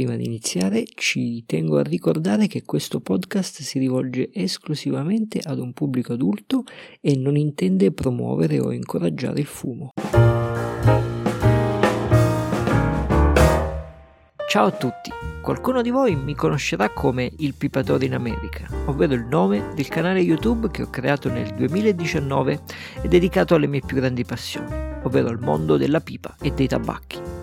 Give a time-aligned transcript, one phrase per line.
[0.00, 5.74] Prima di iniziare ci tengo a ricordare che questo podcast si rivolge esclusivamente ad un
[5.74, 6.64] pubblico adulto
[7.02, 9.90] e non intende promuovere o incoraggiare il fumo.
[14.48, 15.10] Ciao a tutti,
[15.42, 20.20] qualcuno di voi mi conoscerà come il Pipatore in America, ovvero il nome del canale
[20.20, 22.60] YouTube che ho creato nel 2019
[23.02, 27.39] e dedicato alle mie più grandi passioni, ovvero al mondo della pipa e dei tabacchi.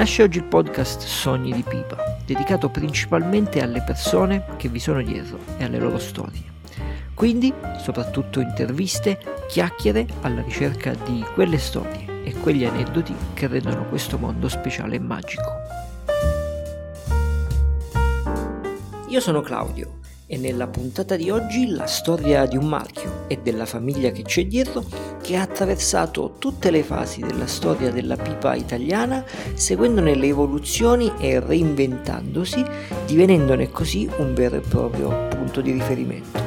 [0.00, 5.38] Nasce oggi il podcast Sogni di Pipa, dedicato principalmente alle persone che vi sono dietro
[5.58, 6.42] e alle loro storie.
[7.12, 7.52] Quindi,
[7.82, 14.48] soprattutto interviste, chiacchiere alla ricerca di quelle storie e quegli aneddoti che rendono questo mondo
[14.48, 15.52] speciale e magico.
[19.08, 23.66] Io sono Claudio e nella puntata di oggi la storia di un marchio e della
[23.66, 24.82] famiglia che c'è dietro
[25.20, 29.24] che ha attraversato tutte le fasi della storia della pipa italiana
[29.54, 32.64] seguendone le evoluzioni e reinventandosi,
[33.06, 36.40] divenendone così un vero e proprio punto di riferimento.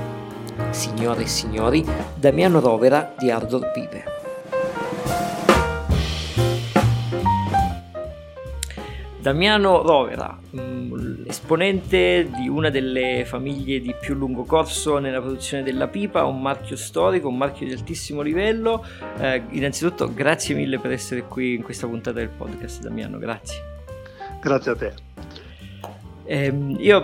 [0.71, 1.85] Signore e signori,
[2.15, 4.12] Damiano Rovera di Ardor Pipe.
[9.23, 15.87] Damiano Rovera, mm, esponente di una delle famiglie di più lungo corso nella produzione della
[15.87, 18.85] pipa, un marchio storico, un marchio di altissimo livello.
[19.17, 23.61] Eh, innanzitutto grazie mille per essere qui in questa puntata del podcast, Damiano, grazie.
[24.41, 24.93] Grazie a te.
[26.25, 27.03] Eh, io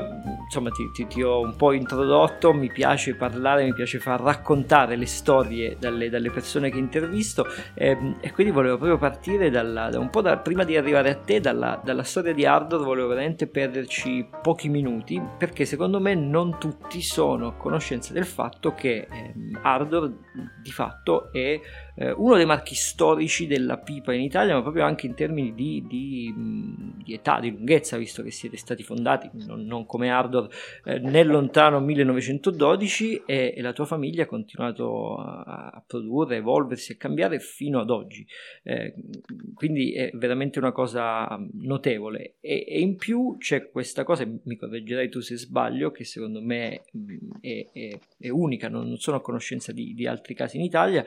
[0.50, 4.96] insomma ti, ti, ti, ho un po' introdotto, mi piace parlare, mi piace far raccontare
[4.96, 10.00] le storie dalle, dalle persone che intervisto eh, e quindi volevo proprio partire dalla, da
[10.00, 13.46] un po' da, prima di arrivare a te dalla, dalla storia di Ardor volevo veramente
[13.46, 19.34] perderci pochi minuti perché secondo me non tutti sono a conoscenza del fatto che eh,
[19.62, 20.12] Ardor
[20.64, 21.60] di fatto è
[22.00, 25.86] eh, uno dei marchi storici della pipa in Italia, ma proprio anche in termini di,
[25.86, 26.34] di,
[27.04, 30.39] di età, di lunghezza, visto che siete stati fondati non, non come Ardor
[30.86, 36.94] eh, nel lontano 1912 e, e, la tua famiglia ha continuato a, a, produrre, evolversi
[36.94, 38.26] e cambiare fino ad oggi.
[38.64, 38.94] Eh,
[39.54, 42.36] quindi è veramente una cosa notevole.
[42.40, 46.84] E, e, in più c'è questa cosa, mi correggerai tu se sbaglio, che secondo me
[47.42, 51.04] è, è, è unica, non, non, sono a conoscenza di, di altri casi in Italia.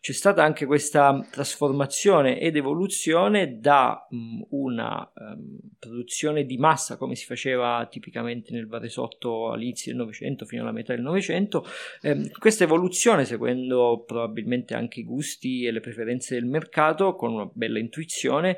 [0.00, 7.14] C'è stata anche questa trasformazione ed evoluzione da mh, una um, produzione di massa come
[7.14, 11.66] si faceva tipicamente nel Varesotto all'inizio del Novecento fino alla metà del Novecento,
[12.02, 17.48] ehm, questa evoluzione seguendo probabilmente anche i gusti e le preferenze del mercato con una
[17.52, 18.56] bella intuizione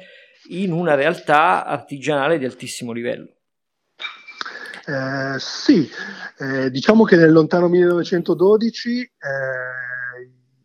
[0.50, 3.32] in una realtà artigianale di altissimo livello.
[4.86, 5.86] Eh, sì,
[6.38, 9.10] eh, diciamo che nel lontano 1912 eh,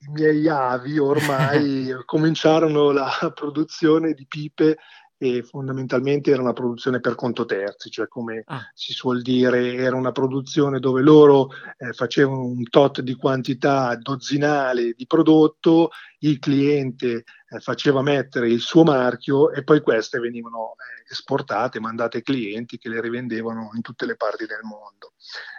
[0.06, 4.78] i miei avi ormai cominciarono la produzione di pipe
[5.24, 8.60] e fondamentalmente era una produzione per conto terzi, cioè come ah.
[8.74, 11.48] si suol dire, era una produzione dove loro
[11.78, 18.60] eh, facevano un tot di quantità dozzinale di prodotto, il cliente eh, faceva mettere il
[18.60, 23.82] suo marchio e poi queste venivano eh, esportate, mandate ai clienti che le rivendevano in
[23.82, 25.14] tutte le parti del mondo.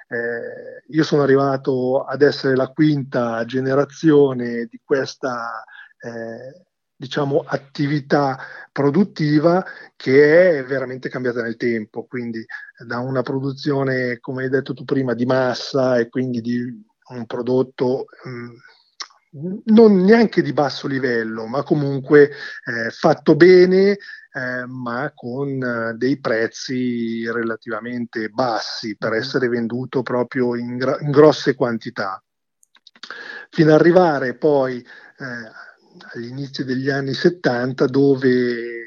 [0.09, 5.65] Eh, io sono arrivato ad essere la quinta generazione di questa
[6.01, 6.67] eh,
[7.05, 8.39] diciamo, attività
[8.73, 12.45] produttiva che è veramente cambiata nel tempo, quindi
[12.87, 16.59] da una produzione, come hai detto tu prima, di massa e quindi di
[17.11, 23.99] un prodotto mh, mm, non neanche di basso livello, ma comunque eh, fatto bene,
[24.33, 29.21] eh, ma con eh, dei prezzi relativamente bassi per mm-hmm.
[29.21, 32.23] essere venduto proprio in, gra- in grosse quantità.
[33.51, 35.74] Fino ad arrivare poi eh,
[36.13, 38.85] agli inizi degli anni 70 dove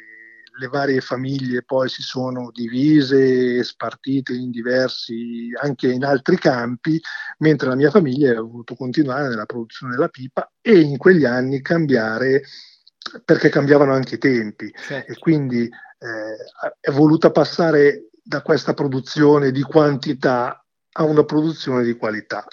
[0.60, 7.00] le varie famiglie poi si sono divise e spartite in diversi, anche in altri campi,
[7.40, 11.62] mentre la mia famiglia ha voluto continuare nella produzione della pipa e in quegli anni
[11.62, 12.44] cambiare
[13.24, 15.12] perché cambiavano anche i tempi certo.
[15.12, 20.62] e quindi eh, è voluta passare da questa produzione di quantità
[20.92, 22.46] a una produzione di qualità.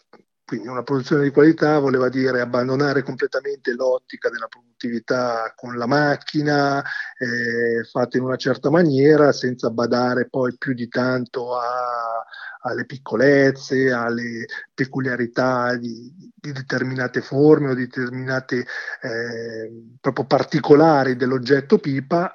[0.46, 6.80] Quindi una produzione di qualità voleva dire abbandonare completamente l'ottica della produttività con la macchina,
[6.82, 12.22] eh, fatta in una certa maniera, senza badare poi più di tanto a,
[12.60, 14.44] alle piccolezze, alle
[14.74, 18.66] peculiarità di, di, determinate forme o di determinate
[19.00, 22.30] eh, proprio particolari dell'oggetto pipa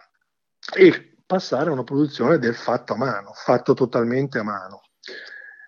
[0.73, 4.81] e passare a una produzione del fatto a mano, fatto totalmente a mano.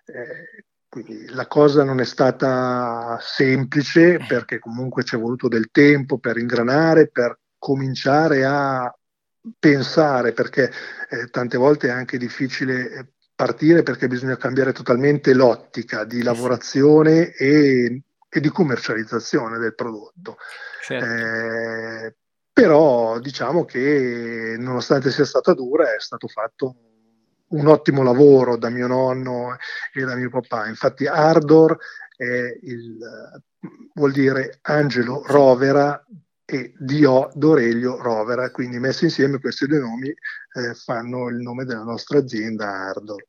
[0.06, 6.18] Eh, quindi la cosa non è stata semplice perché comunque ci è voluto del tempo
[6.18, 8.94] per ingranare, per cominciare a
[9.58, 10.70] pensare, perché
[11.08, 17.32] eh, tante volte è anche difficile eh, partire perché bisogna cambiare totalmente l'ottica di lavorazione
[17.36, 20.36] e, e di commercializzazione del prodotto.
[20.82, 21.06] Certo.
[21.06, 22.16] Eh,
[22.52, 26.91] però diciamo che nonostante sia stata dura è stato fatto
[27.52, 29.56] un ottimo lavoro da mio nonno
[29.92, 30.68] e da mio papà.
[30.68, 31.76] Infatti Ardor
[32.62, 32.98] il,
[33.94, 36.04] vuol dire Angelo Rovera
[36.44, 41.82] e Dio D'Orelio Rovera, quindi messi insieme questi due nomi eh, fanno il nome della
[41.82, 43.24] nostra azienda Ardor.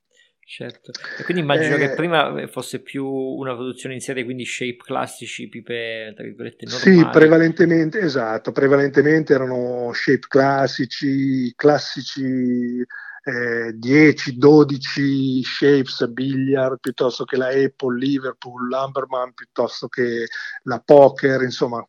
[0.45, 4.77] Certo, e quindi immagino eh, che prima fosse più una produzione in serie, quindi shape
[4.83, 6.97] classici, pipe tra virgolette normali.
[6.97, 12.85] Sì, prevalentemente, esatto, prevalentemente erano shape classici, classici
[13.23, 20.27] eh, 10-12 shapes billiard piuttosto che la Apple, Liverpool, Lumberman piuttosto che
[20.63, 21.85] la Poker, insomma,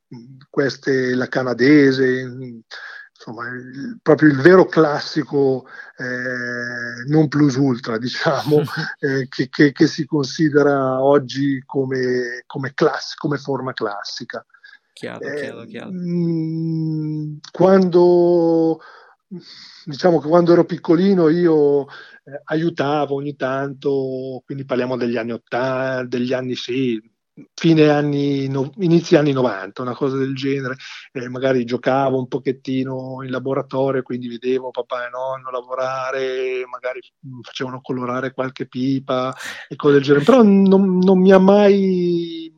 [0.49, 2.63] queste, la canadese,
[3.17, 5.67] insomma, il, proprio il vero classico
[5.97, 8.61] eh, non plus ultra, diciamo,
[9.01, 14.45] eh, che, che, che, si considera oggi come, come, class- come forma classica.
[14.93, 15.91] Chiaro, eh, chiaro, chiaro.
[15.91, 18.81] Mh, quando
[19.85, 26.05] diciamo che quando ero piccolino io eh, aiutavo ogni tanto, quindi parliamo degli anni 80,
[26.05, 27.01] degli anni sì,
[27.53, 30.77] fine anni, no, inizi anni 90, una cosa del genere,
[31.13, 37.01] eh, magari giocavo un pochettino in laboratorio, quindi vedevo papà e nonno lavorare, magari
[37.43, 39.35] facevano colorare qualche pipa
[39.69, 42.53] e cose del genere, però non, non mi ha mai,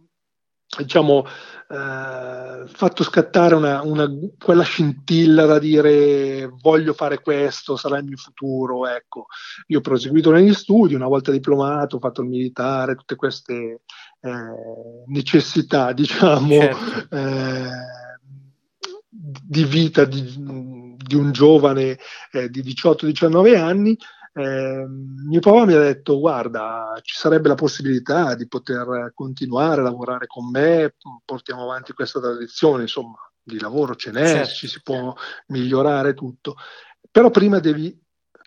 [0.78, 1.24] diciamo,
[1.68, 4.08] eh, fatto scattare una, una,
[4.38, 8.86] quella scintilla da dire voglio fare questo, sarà il mio futuro.
[8.86, 9.26] Ecco,
[9.68, 13.82] io ho proseguito negli studi, una volta diplomato, ho fatto il militare, tutte queste
[14.20, 17.16] eh, necessità, diciamo, certo.
[17.16, 17.70] eh,
[19.08, 21.98] di vita di, di un giovane
[22.32, 23.96] eh, di 18-19 anni
[24.38, 29.84] eh, mio papà mi ha detto guarda ci sarebbe la possibilità di poter continuare a
[29.84, 30.94] lavorare con me,
[31.24, 34.52] portiamo avanti questa tradizione, insomma di lavoro ce n'è, certo.
[34.52, 35.14] ci si può
[35.46, 36.56] migliorare tutto,
[37.10, 37.98] però prima devi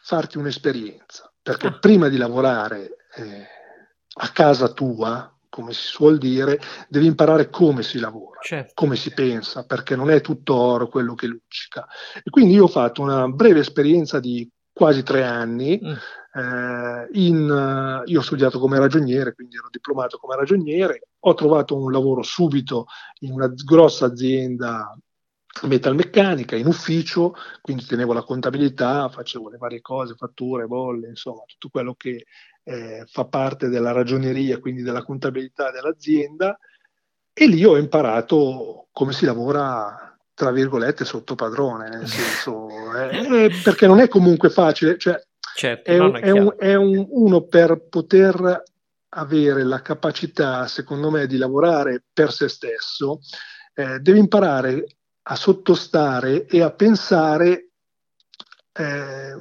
[0.03, 1.79] farti un'esperienza, perché ah.
[1.79, 3.47] prima di lavorare eh,
[4.21, 8.73] a casa tua, come si suol dire, devi imparare come si lavora, certo.
[8.75, 11.87] come si pensa, perché non è tutto oro quello che luccica.
[12.23, 14.47] E quindi io ho fatto una breve esperienza di
[14.79, 15.77] quasi tre anni.
[15.83, 15.93] Mm.
[16.31, 21.91] Eh, in, io ho studiato come ragioniere, quindi ero diplomato come ragioniere, ho trovato un
[21.91, 22.85] lavoro subito
[23.21, 24.97] in una grossa azienda
[25.63, 31.67] metalmeccanica, in ufficio, quindi tenevo la contabilità, facevo le varie cose, fatture, bolle, insomma, tutto
[31.67, 32.25] quello che
[32.63, 36.57] eh, fa parte della ragioneria, quindi della contabilità dell'azienda,
[37.33, 40.08] e lì ho imparato come si lavora
[40.39, 45.21] tra virgolette sotto padrone, nel senso, eh, eh, perché non è comunque facile, cioè
[45.53, 48.63] certo, è, un, è, un, è un, uno per poter
[49.09, 53.19] avere la capacità, secondo me, di lavorare per se stesso,
[53.73, 54.85] eh, deve imparare
[55.23, 57.71] a sottostare e a pensare
[58.71, 59.35] eh,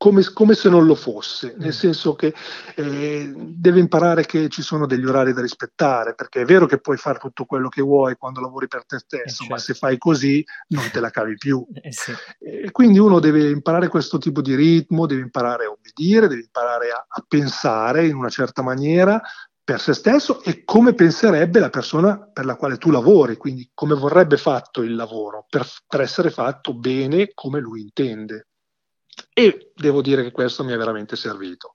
[0.00, 1.72] come, come, se non lo fosse, nel mm.
[1.72, 2.32] senso che
[2.74, 6.96] eh, deve imparare che ci sono degli orari da rispettare, perché è vero che puoi
[6.96, 9.52] fare tutto quello che vuoi quando lavori per te stesso, eh certo.
[9.52, 11.66] ma se fai così non te la cavi più.
[11.82, 12.12] Eh sì.
[12.38, 16.90] E quindi uno deve imparare questo tipo di ritmo, deve imparare a obbedire, deve imparare
[16.90, 19.20] a, a pensare in una certa maniera,
[19.62, 23.94] per se stesso e come penserebbe la persona per la quale tu lavori, quindi come
[23.94, 28.46] vorrebbe fatto il lavoro per, per essere fatto bene come lui intende.
[29.32, 31.74] E devo dire che questo mi è veramente servito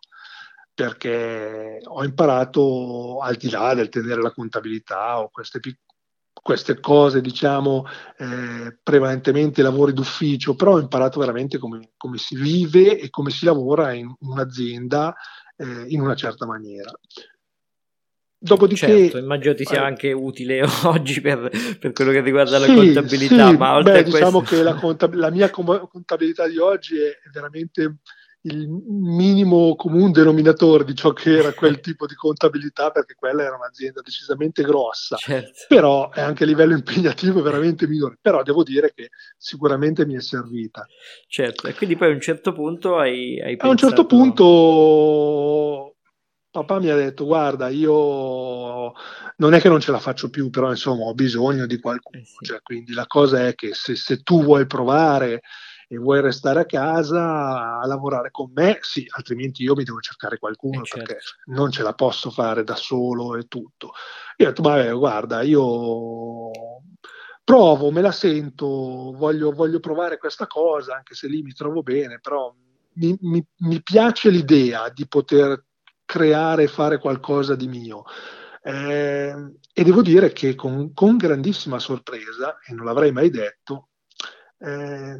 [0.75, 5.61] perché ho imparato al di là del tenere la contabilità o queste,
[6.33, 7.85] queste cose, diciamo,
[8.17, 13.45] eh, prevalentemente lavori d'ufficio, però ho imparato veramente come, come, si vive e come si
[13.45, 15.15] lavora in un'azienda
[15.55, 16.91] eh, in una certa maniera.
[18.37, 21.49] Dopodiché, certo, immagino ti sia eh, anche utile oggi per,
[21.79, 24.55] per, quello che riguarda sì, la contabilità, sì, ma oltre beh, a diciamo questo...
[24.55, 27.97] che la, contab- la, mia contabilità di oggi è veramente
[28.45, 33.55] il minimo comune denominatore di ciò che era quel tipo di contabilità, perché quella era
[33.55, 35.65] un'azienda decisamente grossa, certo.
[35.67, 40.21] però è anche a livello impegnativo veramente minore, però devo dire che sicuramente mi è
[40.21, 40.85] servita.
[41.27, 43.67] Certo, e quindi poi a un certo punto hai, hai pensato...
[43.67, 45.94] A un certo punto
[46.55, 48.93] papà mi ha detto guarda io
[49.37, 52.25] non è che non ce la faccio più però insomma ho bisogno di qualcuno eh
[52.25, 52.45] sì.
[52.45, 55.41] cioè, quindi la cosa è che se, se, tu vuoi provare
[55.89, 60.39] e vuoi restare a casa a lavorare con me sì altrimenti io mi devo cercare
[60.39, 61.51] qualcuno eh perché certo.
[61.51, 63.91] non ce la posso fare da solo e tutto
[64.37, 66.51] io ho detto vabbè guarda io
[67.43, 68.65] provo, me la sento,
[69.15, 72.51] voglio, voglio, provare questa cosa, anche se lì mi trovo bene, però
[72.95, 75.64] mi, mi, mi piace l'idea di poter
[76.05, 78.03] creare e fare qualcosa di mio.
[78.63, 79.35] Eh,
[79.73, 83.89] e devo dire che con, con, grandissima sorpresa, e non l'avrei mai detto,
[84.59, 85.19] eh,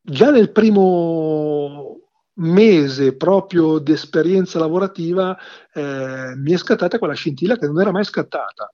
[0.00, 2.00] già nel primo
[2.38, 5.36] mese proprio di esperienza lavorativa
[5.72, 8.72] eh, mi è scattata quella scintilla che non era mai scattata.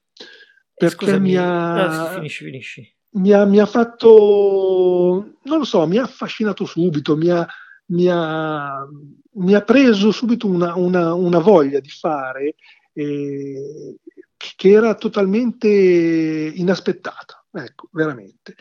[0.74, 2.96] Perché Scusami, mi ha, no, finisci, finisci.
[3.10, 7.46] Mi, ha, mi ha fatto, non lo so, mi ha affascinato subito, mi ha,
[7.86, 8.86] mi ha,
[9.34, 12.54] mi ha preso subito una, una, una voglia di fare
[12.92, 13.96] eh,
[14.36, 18.54] che era totalmente inaspettata, ecco, veramente.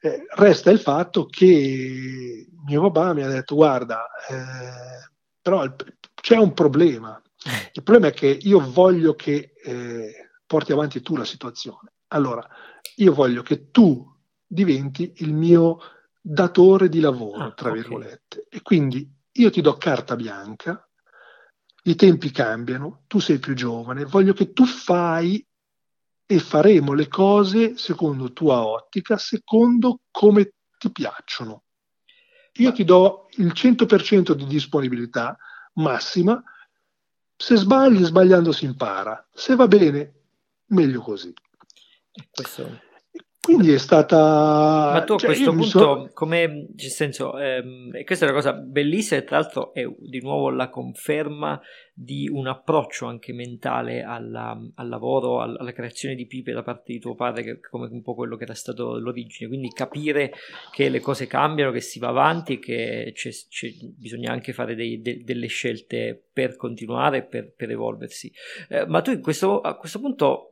[0.00, 5.74] Eh, resta il fatto che mio papà mi ha detto guarda, eh, però il,
[6.14, 7.20] c'è un problema.
[7.72, 11.92] Il problema è che io voglio che eh, porti avanti tu la situazione.
[12.08, 12.46] Allora,
[12.96, 14.04] io voglio che tu
[14.46, 15.78] diventi il mio
[16.30, 17.80] datore di lavoro, ah, tra okay.
[17.80, 18.46] virgolette.
[18.50, 20.86] E quindi io ti do carta bianca,
[21.84, 25.44] i tempi cambiano, tu sei più giovane, voglio che tu fai
[26.26, 31.62] e faremo le cose secondo tua ottica, secondo come ti piacciono.
[32.54, 35.38] Io ti do il 100% di disponibilità
[35.74, 36.42] massima,
[37.36, 40.12] se sbagli, sbagliando si impara, se va bene,
[40.66, 41.32] meglio così.
[42.30, 42.86] Questo
[43.48, 44.90] quindi è stata...
[44.92, 46.10] Ma tu a cioè, questo punto, so...
[46.12, 50.50] come, nel senso, ehm, questa è una cosa bellissima e tra l'altro è di nuovo
[50.50, 51.58] la conferma
[51.94, 56.98] di un approccio anche mentale alla, al lavoro, alla creazione di pipe da parte di
[56.98, 59.48] tuo padre, che come un po' quello che era stato l'origine.
[59.48, 60.34] Quindi capire
[60.70, 64.74] che le cose cambiano, che si va avanti e che c'è, c'è, bisogna anche fare
[64.74, 68.30] dei, de, delle scelte per continuare, per, per evolversi.
[68.68, 70.50] Eh, ma tu questo, a questo punto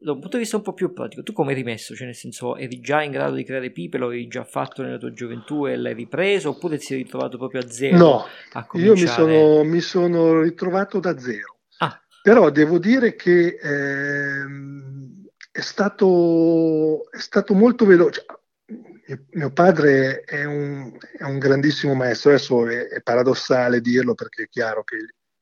[0.00, 1.94] da un punto di vista un po' più pratico, tu come hai rimesso?
[1.94, 4.98] Cioè, nel senso, eri già in grado di creare pipe, lo avevi già fatto nella
[4.98, 7.96] tua gioventù e l'hai ripreso, oppure ti sei ritrovato proprio a zero?
[7.96, 8.24] No,
[8.74, 11.58] io mi sono, mi sono, ritrovato da zero.
[11.78, 12.00] Ah.
[12.22, 18.24] Però devo dire che ehm, è, stato, è stato molto veloce.
[19.32, 24.48] Mio padre è un, è un grandissimo maestro, adesso è, è paradossale dirlo perché è
[24.48, 24.96] chiaro che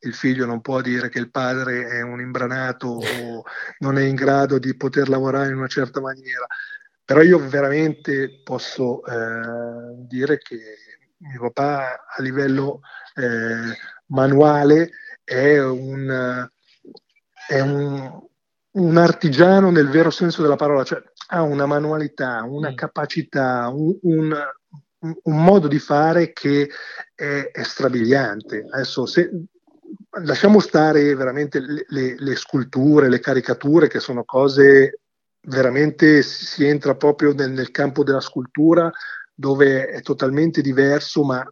[0.04, 3.44] il figlio non può dire che il padre è un imbranato o
[3.78, 6.46] non è in grado di poter lavorare in una certa maniera,
[7.04, 10.58] però io veramente posso eh, dire che
[11.18, 12.80] mio papà a livello
[13.14, 14.90] eh, manuale
[15.22, 16.48] è un,
[17.48, 18.20] è un,
[18.72, 22.74] un, artigiano nel vero senso della parola, cioè ha una manualità, una mm.
[22.74, 24.36] capacità, un, un,
[24.98, 26.68] un, modo di fare che
[27.14, 28.66] è, è strabiliante.
[28.68, 29.30] Adesso, se,
[30.24, 35.00] lasciamo stare veramente le, le, le, sculture, le caricature, che sono cose
[35.44, 38.90] veramente si entra proprio nel, nel, campo della scultura
[39.34, 41.44] dove è totalmente diverso, ma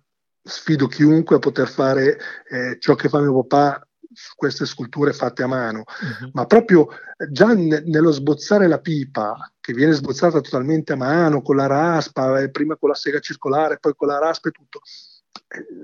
[0.43, 2.19] sfido chiunque a poter fare
[2.49, 6.31] eh, ciò che fa mio papà su queste sculture fatte a mano, uh-huh.
[6.33, 6.89] ma proprio
[7.31, 12.41] già ne, nello sbozzare la pipa, che viene sbozzata totalmente a mano, con la raspa,
[12.41, 14.81] eh, prima con la sega circolare, poi con la raspa e tutto,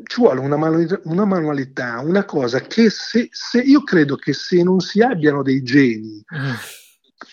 [0.05, 4.63] ci vuole una, manu- una, manualità, una cosa che se, se, io credo che se
[4.63, 6.53] non si abbiano dei geni mm.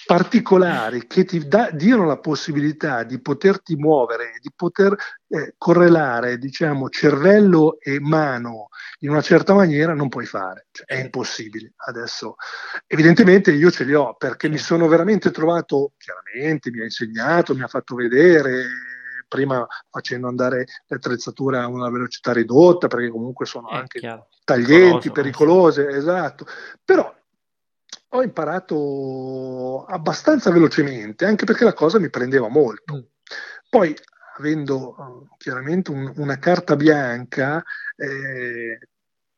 [0.07, 4.95] particolari che ti da, diano la possibilità di poterti muovere, di poter
[5.27, 8.69] eh, correlare, diciamo, cervello e mano
[9.01, 11.73] in una certa maniera, non puoi fare, cioè, è impossibile.
[11.75, 12.35] Adesso,
[12.87, 17.61] evidentemente io ce li ho perché mi sono veramente trovato, chiaramente mi ha insegnato, mi
[17.61, 18.65] ha fatto vedere
[19.27, 24.27] prima facendo andare l'attrezzatura a una velocità ridotta, perché comunque sono È anche chiaro.
[24.43, 26.45] taglienti, pericolose, esatto.
[26.83, 27.13] Però
[28.09, 32.95] ho imparato abbastanza velocemente, anche perché la cosa mi prendeva molto.
[32.95, 33.01] Mm.
[33.69, 33.95] Poi,
[34.37, 37.63] avendo uh, chiaramente un, una carta bianca,
[37.95, 38.77] eh,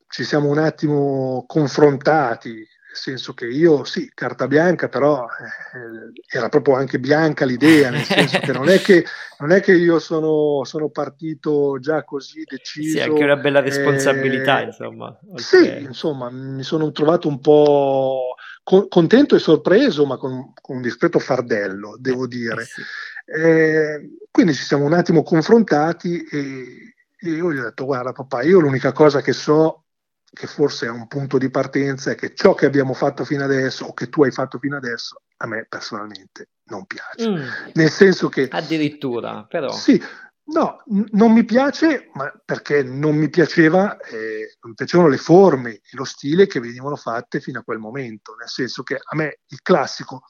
[0.07, 2.65] ci siamo un attimo confrontati
[2.95, 8.03] nel senso che io sì, carta bianca, però eh, era proprio anche bianca l'idea, nel
[8.03, 9.03] senso che non è che,
[9.39, 12.97] non è che io sono, sono, partito già così deciso.
[12.97, 15.19] Sì, anche una bella responsabilità, eh, insomma.
[15.35, 20.81] Sì, insomma, mi sono trovato un po' con, contento e sorpreso, ma con, con, un
[20.81, 22.61] discreto fardello, devo eh, dire.
[22.61, 24.13] Eh sì.
[24.31, 28.59] Quindi ci siamo un attimo confrontati e, e io gli ho detto, guarda papà, io
[28.59, 29.84] l'unica cosa che so
[30.31, 33.85] che forse è un punto di partenza, è che ciò che abbiamo fatto fino adesso
[33.85, 37.29] o che tu hai fatto fino adesso a me personalmente non piace.
[37.29, 37.47] Mm.
[37.73, 38.47] Nel senso che...
[38.49, 39.71] Addirittura, però...
[39.71, 40.01] Sì,
[40.45, 45.17] no, n- non mi piace, ma perché non mi piaceva, eh, non mi piacevano le
[45.17, 49.15] forme e lo stile che venivano fatte fino a quel momento, nel senso che a
[49.15, 50.23] me il classico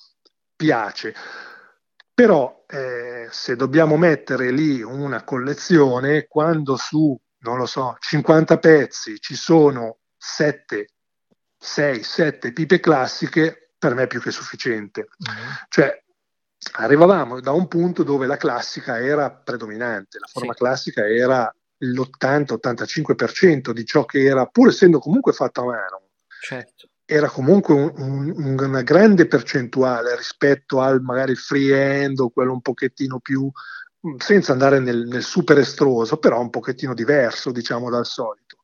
[0.56, 1.14] piace.
[2.14, 9.20] Però eh, se dobbiamo mettere lì una collezione, quando su, non lo so, 50 pezzi
[9.20, 10.88] ci sono 7,
[11.58, 15.08] 6, 7 pipe classiche, per me è più che sufficiente.
[15.30, 15.52] Mm-hmm.
[15.70, 16.04] Cioè,
[16.74, 20.60] arrivavamo da un punto dove la classica era predominante, la forma sì.
[20.60, 26.02] classica era l'80-85% di ciò che era, pur essendo comunque fatto a mano.
[26.42, 26.90] Certo.
[27.06, 32.62] Era comunque un, un, una grande percentuale rispetto al magari free end o quello un
[32.62, 33.52] pochettino più,
[34.18, 38.58] senza andare nel, nel super estroso, però un pochettino diverso, diciamo, dal solito.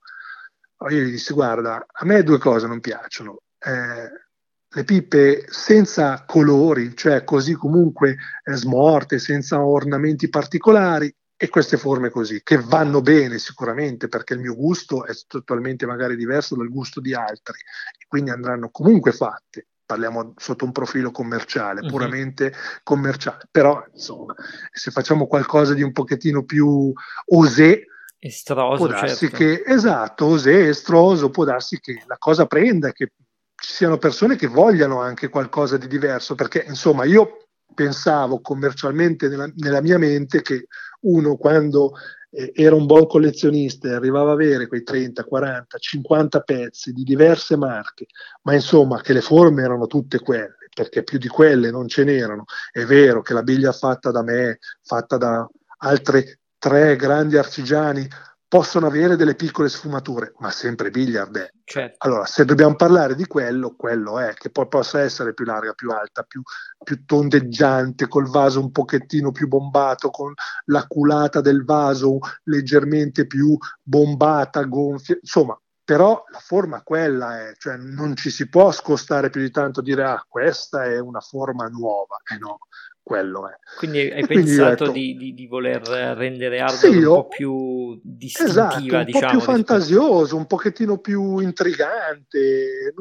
[0.89, 3.41] Io gli dissi, guarda, a me due cose non piacciono.
[3.59, 4.09] Eh,
[4.73, 12.11] le pipe senza colori, cioè così comunque eh, smorte, senza ornamenti particolari, e queste forme
[12.11, 17.01] così, che vanno bene sicuramente perché il mio gusto è totalmente magari diverso dal gusto
[17.01, 17.57] di altri,
[17.99, 19.69] e quindi andranno comunque fatte.
[19.91, 21.89] Parliamo sotto un profilo commerciale, uh-huh.
[21.89, 24.33] puramente commerciale, però insomma,
[24.71, 26.93] se facciamo qualcosa di un pochettino più
[27.25, 29.35] osé, estroso, può darsi certo.
[29.35, 33.11] che esatto, osé, estroso, può darsi che la cosa prenda, che
[33.53, 39.51] ci siano persone che vogliano anche qualcosa di diverso, perché insomma io pensavo commercialmente nella,
[39.57, 40.67] nella mia mente che
[41.01, 41.95] uno quando
[42.31, 47.03] eh, era un buon collezionista e arrivava a avere quei 30, 40, 50 pezzi di
[47.03, 48.07] diverse marche,
[48.43, 52.45] ma insomma che le forme erano tutte quelle, perché più di quelle non ce n'erano.
[52.71, 55.47] È vero che la biglia fatta da me, fatta da
[55.79, 56.23] altri
[56.57, 58.07] tre grandi artigiani,
[58.51, 61.49] possono avere delle piccole sfumature, ma sempre billiard è.
[61.63, 61.95] Certo.
[62.05, 65.89] Allora, se dobbiamo parlare di quello, quello è, che poi possa essere più larga, più
[65.89, 66.41] alta, più,
[66.83, 70.33] più tondeggiante, col vaso un pochettino più bombato, con
[70.65, 77.77] la culata del vaso leggermente più bombata, gonfia, insomma, però la forma quella è, cioè
[77.77, 82.17] non ci si può scostare più di tanto dire ah, questa è una forma nuova,
[82.29, 82.59] eh no,
[83.03, 83.53] quello è.
[83.77, 87.99] Quindi hai e pensato detto, di, di, di, voler rendere hardware sì, un po' più
[88.03, 92.93] distintiva, esatto, un diciamo, po' più fantasioso, un pochettino più intrigante.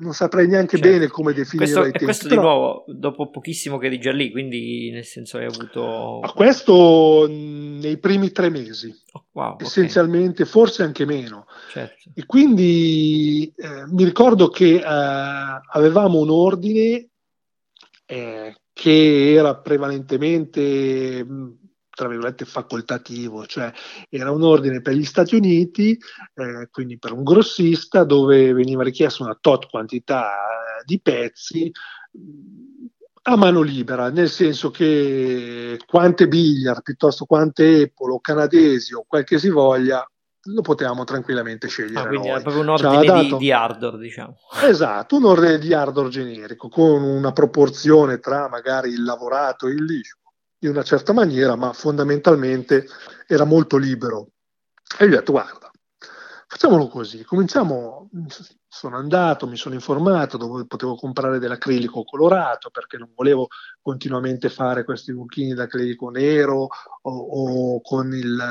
[0.00, 0.92] Non, saprei neanche certo.
[0.92, 2.40] bene come definire questo, tempi, questo però...
[2.40, 7.26] di nuovo dopo pochissimo che eri già lì quindi nel senso hai avuto a questo
[7.28, 10.52] nei primi tre mesi oh, wow, essenzialmente okay.
[10.52, 12.10] forse anche meno certo.
[12.14, 17.08] e quindi eh, mi ricordo che eh, avevamo un ordine
[18.06, 21.26] eh, che era prevalentemente
[21.90, 23.72] tra virgolette facoltativo, cioè
[24.08, 25.98] era un ordine per gli Stati Uniti,
[26.34, 31.72] eh, quindi per un grossista, dove veniva richiesta una tot quantità eh, di pezzi
[33.22, 39.24] a mano libera, nel senso che quante billiard piuttosto quante Apple o canadesi o quel
[39.24, 40.08] che si voglia
[40.52, 42.00] lo potevamo tranquillamente scegliere.
[42.00, 42.36] Ah, quindi noi.
[42.36, 43.22] era proprio un ordine dato...
[43.22, 44.36] di, di hardware, diciamo.
[44.62, 49.84] Esatto, un ordine di hardware generico, con una proporzione tra magari il lavorato e il
[49.84, 50.16] liscio
[50.60, 52.86] in una certa maniera, ma fondamentalmente
[53.26, 54.30] era molto libero.
[54.98, 55.67] E gli ho detto, guarda,
[56.50, 58.08] facciamolo così, cominciamo,
[58.66, 63.48] sono andato, mi sono informato dove potevo comprare dell'acrilico colorato perché non volevo
[63.82, 66.68] continuamente fare questi buchini d'acrilico nero
[67.02, 68.42] o, o con il,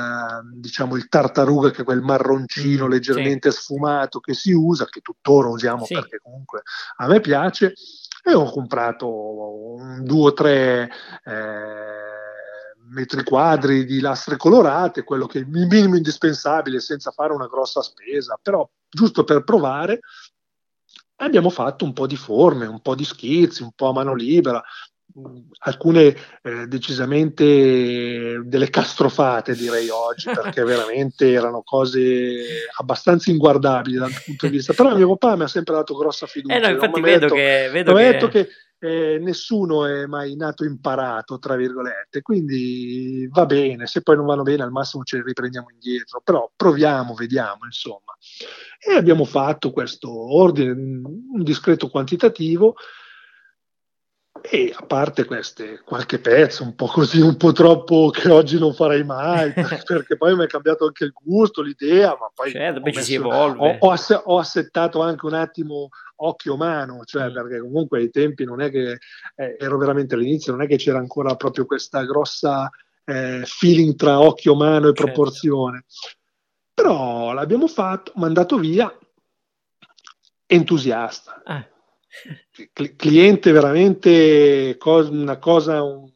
[0.54, 3.62] diciamo, il tartaruga che è quel marroncino mm, leggermente sì.
[3.62, 5.94] sfumato che si usa, che tuttora usiamo sì.
[5.94, 6.62] perché comunque
[6.98, 7.74] a me piace
[8.22, 10.88] e ho comprato un, due o tre
[11.24, 12.07] eh,
[12.90, 17.82] metri quadri di lastre colorate, quello che è il minimo indispensabile senza fare una grossa
[17.82, 20.00] spesa, però giusto per provare
[21.16, 24.62] abbiamo fatto un po' di forme, un po' di schizzi, un po' a mano libera,
[25.60, 34.46] alcune eh, decisamente delle castrofate direi oggi perché veramente erano cose abbastanza inguardabili dal punto
[34.46, 34.72] di vista.
[34.72, 37.68] Però mio papà mi ha sempre dato grossa fiducia eh no, infatti vedo detto, che,
[37.72, 38.02] vedo che...
[38.02, 38.48] detto che
[38.80, 44.44] eh, nessuno è mai nato imparato tra virgolette quindi va bene se poi non vanno
[44.44, 48.16] bene al massimo ce li riprendiamo indietro però proviamo vediamo insomma.
[48.78, 52.76] E abbiamo fatto questo ordine un discreto quantitativo
[54.42, 58.74] e a parte queste, qualche pezzo un po' così, un po' troppo che oggi non
[58.74, 59.52] farei mai,
[59.84, 63.78] perché poi mi è cambiato anche il gusto, l'idea, ma poi certo, messo, si evolve.
[63.80, 67.32] Ho, ho, ass- ho, assettato anche un attimo occhio-mano, cioè mm.
[67.32, 68.98] perché comunque ai tempi non è che
[69.36, 72.70] eh, ero veramente all'inizio, non è che c'era ancora proprio questa grossa
[73.04, 75.04] eh, feeling tra occhio-mano e certo.
[75.04, 75.84] proporzione.
[76.74, 78.96] Però l'abbiamo fatto, mandato via,
[80.46, 81.42] entusiasta.
[81.46, 81.76] Eh
[82.96, 86.10] cliente veramente cos- una cosa, un,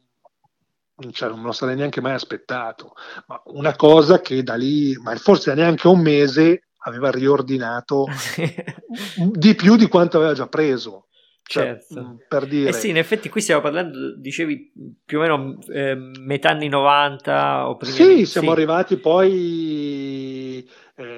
[1.11, 2.93] cioè non me lo sarei neanche mai aspettato,
[3.27, 8.05] ma una cosa che da lì, ma forse neanche un mese, aveva riordinato
[9.31, 11.07] di più di quanto aveva già preso.
[11.45, 12.01] Cioè, certo.
[12.01, 12.69] Mm, per dire...
[12.69, 14.71] Eh sì, in effetti qui stiamo parlando, dicevi,
[15.03, 17.93] più o meno eh, metà anni 90 o prima.
[17.93, 18.53] Sì, siamo sì.
[18.53, 21.12] arrivati poi, eh,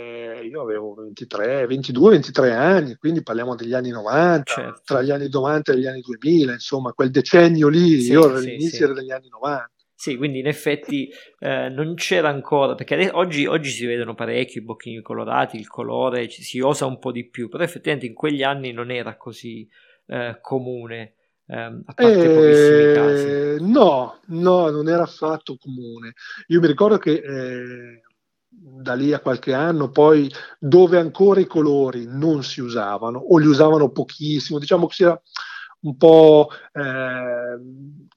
[0.47, 4.81] io avevo 23, 22, 23 anni, quindi parliamo degli anni 90, certo.
[4.83, 8.29] tra gli anni 90 e gli anni 2000, insomma, quel decennio lì, sì, io sì,
[8.29, 8.93] all'inizio sì.
[8.93, 9.69] degli anni 90.
[9.97, 14.61] Sì, quindi in effetti eh, non c'era ancora, perché adesso, oggi, oggi, si vedono parecchio
[14.61, 18.13] i bocchini colorati, il colore, ci, si osa un po' di più, però effettivamente in
[18.13, 19.67] quegli anni non era così
[20.07, 21.15] eh, comune.
[21.47, 23.71] Eh, a parte eh, pochissimi casi.
[23.71, 26.13] No, no, non era affatto comune.
[26.47, 28.01] Io mi ricordo che eh,
[28.57, 33.47] da lì a qualche anno, poi dove ancora i colori non si usavano o li
[33.47, 35.21] usavano pochissimo, diciamo che sia
[35.81, 37.57] un po' eh,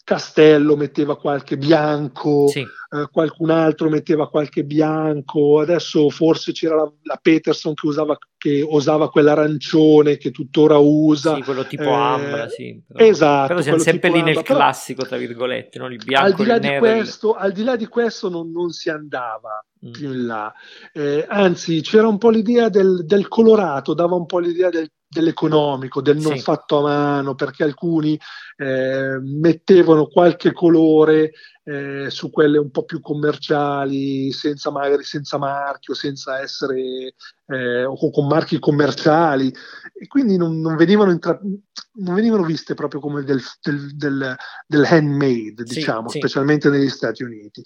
[0.05, 2.67] Castello metteva qualche bianco, sì.
[2.91, 8.65] Eh, qualcun altro metteva qualche bianco, adesso forse c'era la, la Peterson che usava, che
[8.67, 11.35] usava quell'arancione che tuttora usa.
[11.35, 12.83] Sì, quello tipo eh, Ambra, sì.
[12.87, 13.49] Però, esatto.
[13.49, 15.89] Però siamo sempre lì nel classico, tra virgolette, no?
[15.89, 16.79] il bianco, al di là di.
[16.79, 17.37] Questo, il...
[17.39, 19.91] Al di là di questo non, non si andava mm.
[19.93, 20.51] più in là.
[20.95, 26.03] Eh, anzi, c'era un po' l'idea del, del colorato, dava un po' l'idea del dell'economico,
[26.03, 26.43] del non sì.
[26.43, 28.19] fatto a mano, perché alcuni
[28.57, 31.33] eh, mettevano qualche colore
[31.69, 37.15] eh, su quelle un po' più commerciali, senza magari senza marchio, senza essere
[37.47, 39.53] eh, o con marchi commerciali,
[39.93, 44.35] e quindi non, non, venivano, intra- non venivano, viste proprio come del, del, del,
[44.67, 46.19] del handmade, sì, diciamo, sì.
[46.19, 47.61] specialmente negli Stati Uniti.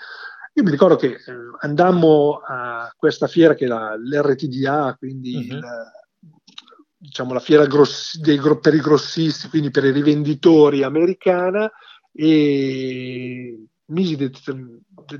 [0.54, 1.20] Io mi ricordo che eh,
[1.60, 5.56] andammo a questa fiera che la, l'RTDA, quindi uh-huh.
[5.56, 5.62] il,
[6.96, 11.70] diciamo, la fiera grossi, dei, per i grossisti, quindi per i rivenditori americana,
[12.12, 14.30] e misi di,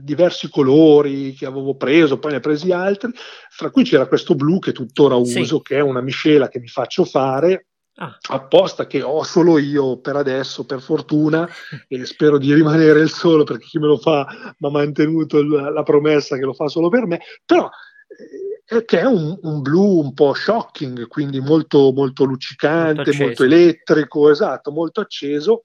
[0.00, 3.12] diversi colori che avevo preso, poi ne ho presi altri,
[3.50, 5.60] fra cui c'era questo blu che tuttora uso, sì.
[5.62, 7.66] che è una miscela che mi faccio fare.
[7.94, 8.16] Ah.
[8.28, 11.46] apposta che ho solo io per adesso, per fortuna,
[11.86, 15.70] e spero di rimanere il solo perché chi me lo fa mi ha mantenuto la,
[15.70, 17.68] la promessa che lo fa solo per me, però
[18.66, 23.44] eh, che è un, un, blu un po' shocking, quindi molto, molto luccicante, molto, molto,
[23.44, 25.64] elettrico, esatto, molto acceso,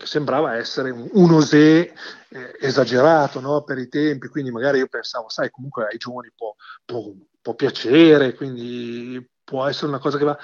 [0.00, 1.92] che sembrava essere un, un osè
[2.28, 3.62] eh, esagerato no?
[3.62, 8.34] per i tempi, quindi magari io pensavo, sai, comunque ai giovani può, può, può piacere,
[8.34, 10.38] quindi può essere una cosa che va...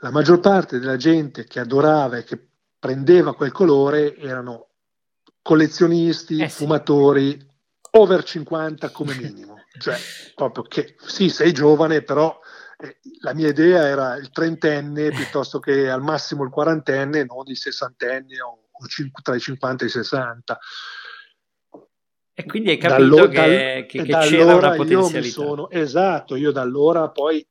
[0.00, 2.38] La maggior parte della gente che adorava e che
[2.78, 4.68] prendeva quel colore erano
[5.40, 6.64] collezionisti, eh sì.
[6.64, 7.38] fumatori,
[7.92, 9.96] over 50 come minimo cioè
[10.34, 12.38] proprio che sì, sei giovane, però
[12.78, 17.56] eh, la mia idea era il trentenne piuttosto che al massimo il quarantenne, non il
[17.56, 20.58] sessantenne o, o cin- tra i 50 e i 60.
[22.38, 25.30] E quindi hai capito Dallo, che, che, che c'era una potenzialità.
[25.30, 27.46] Sono, esatto, io da allora poi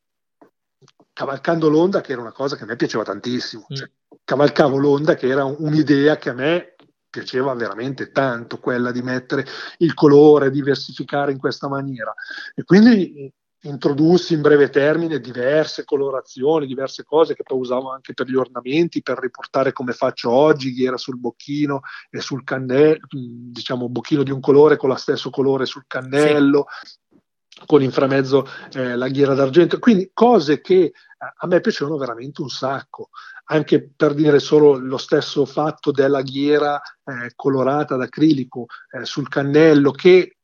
[1.11, 3.75] cavalcando l'onda, che era una cosa che a me piaceva tantissimo, mm.
[3.75, 3.89] cioè,
[4.23, 6.75] cavalcavo l'onda che era un'idea che a me
[7.09, 9.45] piaceva veramente tanto quella di mettere
[9.77, 12.13] il colore, diversificare in questa maniera.
[12.53, 18.27] E quindi introdussi in breve termine diverse colorazioni, diverse cose che poi usavo anche per
[18.27, 24.23] gli ornamenti, per riportare come faccio oggi, ghiera sul bocchino e sul cannello, diciamo bocchino
[24.23, 27.17] di un colore con lo stesso colore sul cannello, sì.
[27.65, 29.79] con inframezzo eh, la ghiera d'argento.
[29.79, 33.09] Quindi cose che a me piacevano veramente un sacco
[33.45, 39.91] anche per dire solo lo stesso fatto della ghiera eh, colorata d'acrilico eh, sul cannello
[39.91, 40.34] che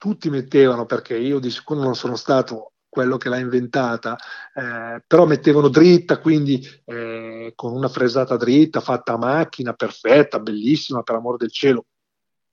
[0.00, 4.16] tutti mettevano perché io di sicuro non sono stato quello che l'ha inventata,
[4.54, 11.02] eh, però mettevano dritta, quindi eh, con una fresata dritta, fatta a macchina, perfetta, bellissima,
[11.02, 11.84] per amor del cielo,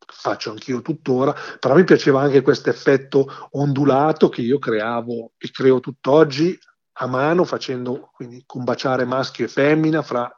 [0.05, 5.79] faccio anch'io tuttora, però mi piaceva anche questo effetto ondulato che io creavo e creo
[5.79, 6.59] tutt'oggi
[6.99, 10.29] a mano facendo quindi combaciare maschio e femmina fra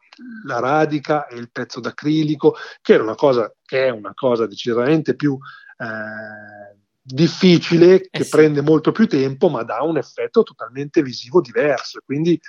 [0.46, 5.16] la radica e il pezzo d'acrilico, che, era una cosa, che è una cosa decisamente
[5.16, 5.36] più
[5.78, 6.78] eh,
[7.14, 8.30] difficile, che eh sì.
[8.30, 12.02] prende molto più tempo, ma dà un effetto totalmente visivo diverso.
[12.06, 12.40] Quindi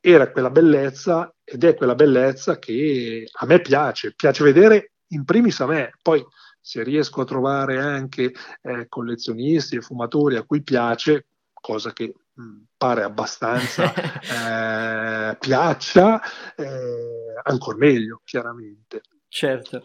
[0.00, 5.60] era quella bellezza ed è quella bellezza che a me piace, piace vedere in primis
[5.60, 6.24] a me, poi
[6.60, 12.62] se riesco a trovare anche eh, collezionisti e fumatori a cui piace, cosa che Mm,
[12.76, 13.92] pare abbastanza
[15.30, 16.20] eh, piaccia,
[16.56, 19.02] eh, ancora meglio, chiaramente.
[19.28, 19.84] Certo.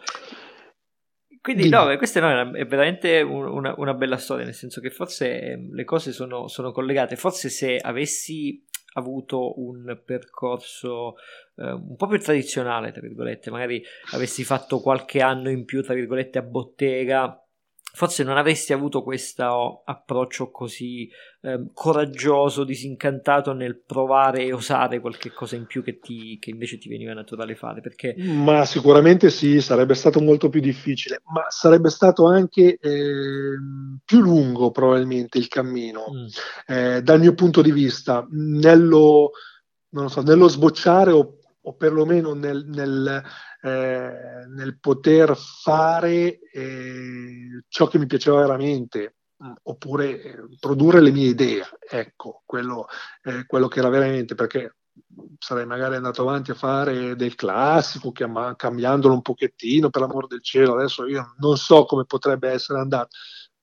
[1.52, 1.84] Quindi Dimmi.
[1.84, 5.82] no, questa no, è veramente una, una, bella storia, nel senso che forse ehm, le
[5.82, 7.16] cose sono, sono collegate.
[7.16, 11.16] Forse se avessi avuto un percorso
[11.56, 13.82] eh, un po' più tradizionale, tra virgolette, magari
[14.12, 17.44] avessi fatto qualche anno in più, tra virgolette, a bottega,
[17.92, 21.08] forse non avresti avuto questo approccio così
[21.42, 26.78] eh, coraggioso, disincantato nel provare e osare qualche cosa in più che, ti, che, invece
[26.78, 27.80] ti veniva naturale fare.
[27.80, 28.14] Perché...
[28.16, 33.56] Ma sicuramente sì, sarebbe stato molto più difficile, ma sarebbe stato anche eh,
[34.04, 36.04] più lungo probabilmente il cammino.
[36.12, 36.74] Mm.
[36.74, 39.30] Eh, dal mio punto di vista, nello,
[40.06, 43.22] so, nello sbocciare o, o perlomeno nel, nel
[43.62, 51.10] eh, nel poter fare eh, ciò che mi piaceva veramente mm, oppure eh, produrre le
[51.10, 52.86] mie idee, ecco, quello,
[53.22, 54.76] eh, quello, che era veramente, perché
[55.38, 60.42] sarei magari andato avanti a fare del classico, chiama, cambiandolo un pochettino, per l'amor del
[60.42, 63.10] cielo, adesso io non so come potrebbe essere andato,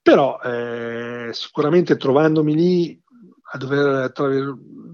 [0.02, 3.04] però eh, sicuramente trovandomi lì
[3.52, 4.28] a dover, tra,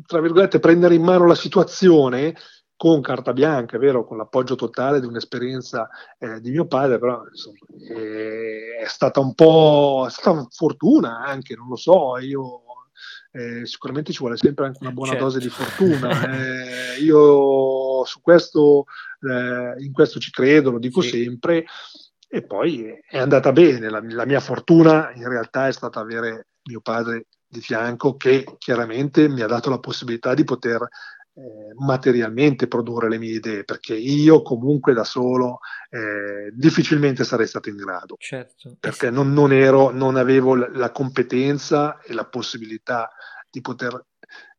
[0.05, 2.35] tra virgolette, prendere in mano la situazione,
[2.83, 5.87] con carta bianca, è vero, con l'appoggio totale di un'esperienza
[6.19, 7.55] eh, di mio padre, però insomma,
[7.95, 12.63] eh, è stata un po' è stata una fortuna anche, non lo so, io
[13.31, 15.25] eh, sicuramente ci vuole sempre anche una buona certo.
[15.25, 16.09] dose di fortuna.
[16.27, 18.83] Eh, io su questo,
[19.21, 21.23] eh, in questo ci credo, lo dico sì.
[21.23, 21.63] sempre,
[22.27, 23.89] e poi è andata bene.
[23.89, 29.29] La, la mia fortuna in realtà è stata avere mio padre di fianco che chiaramente
[29.29, 30.85] mi ha dato la possibilità di poter
[31.35, 37.69] eh, materialmente produrre le mie idee, perché io comunque da solo eh, difficilmente sarei stato
[37.69, 38.77] in grado, certo.
[38.79, 43.09] perché non, non, ero, non avevo la competenza e la possibilità
[43.49, 44.05] di poter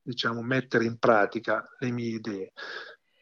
[0.02, 2.52] diciamo, mettere in pratica le mie idee.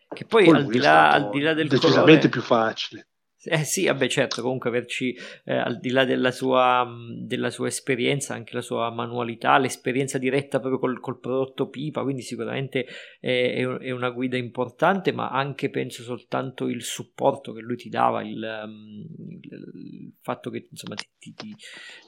[0.08, 2.28] Che poi, poi al, di là, al di là del decisamente colore...
[2.28, 3.06] più facile.
[3.44, 6.86] Eh sì, vabbè, certo, comunque averci eh, al di là della sua,
[7.18, 12.22] della sua, esperienza, anche la sua manualità, l'esperienza diretta proprio col, col prodotto pipa, quindi
[12.22, 12.86] sicuramente
[13.18, 18.22] è, è, una guida importante, ma anche penso soltanto il supporto che lui ti dava,
[18.22, 21.56] il, il, il fatto che insomma ti, ti,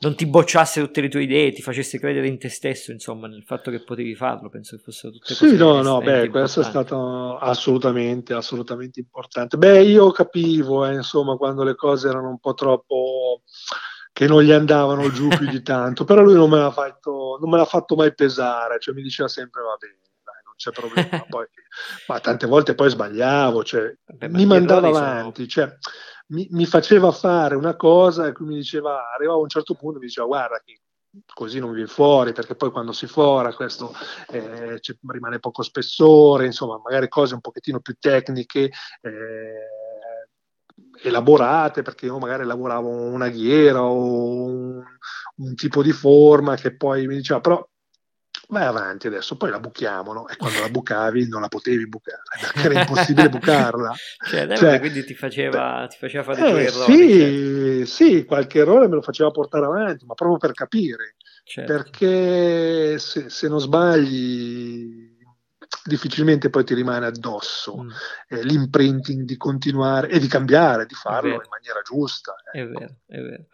[0.00, 3.42] non ti bocciasse tutte le tue idee, ti facesse credere in te stesso, insomma, nel
[3.42, 6.64] fatto che potevi farlo, penso che fossero tutte cose Sì, no, no, beh, questo è
[6.64, 9.56] stato assolutamente, assolutamente importante.
[9.56, 13.42] Beh, io capivo, eh, insomma, insomma, quando le cose erano un po' troppo
[14.12, 17.50] che non gli andavano giù più di tanto, però lui non me l'ha fatto, non
[17.50, 21.24] me l'ha fatto mai pesare, cioè mi diceva sempre va bene, dai, non c'è problema,
[21.28, 21.46] poi,
[22.06, 25.66] ma tante volte poi sbagliavo, cioè, Beh, mi mandava avanti, sono...
[25.66, 25.76] cioè,
[26.28, 29.98] mi, mi, faceva fare una cosa e qui mi diceva, arrivava a un certo punto
[29.98, 30.80] mi diceva guarda che
[31.32, 33.92] così non viene fuori, perché poi quando si fora questo
[34.30, 38.70] eh, rimane poco spessore, insomma, magari cose un pochettino più tecniche.
[39.00, 39.82] Eh,
[41.02, 44.82] elaborate, perché io magari lavoravo una ghiera o un,
[45.36, 47.66] un tipo di forma che poi mi diceva, però
[48.48, 50.28] vai avanti adesso, poi la buchiamo, no?
[50.28, 53.94] E quando la bucavi non la potevi bucare, perché era impossibile bucarla.
[54.28, 56.92] Cioè, cioè, quindi ti faceva, ti faceva fare eh, dei errori.
[56.92, 57.86] Sì, certo.
[57.86, 61.16] sì, qualche errore me lo faceva portare avanti, ma proprio per capire.
[61.44, 61.72] Certo.
[61.72, 65.03] Perché se, se non sbagli
[65.84, 67.90] difficilmente poi ti rimane addosso mm.
[68.28, 72.34] eh, l'imprinting di continuare e di cambiare, di farlo in maniera giusta.
[72.52, 72.58] Ecco.
[72.58, 73.44] È vero, è vero.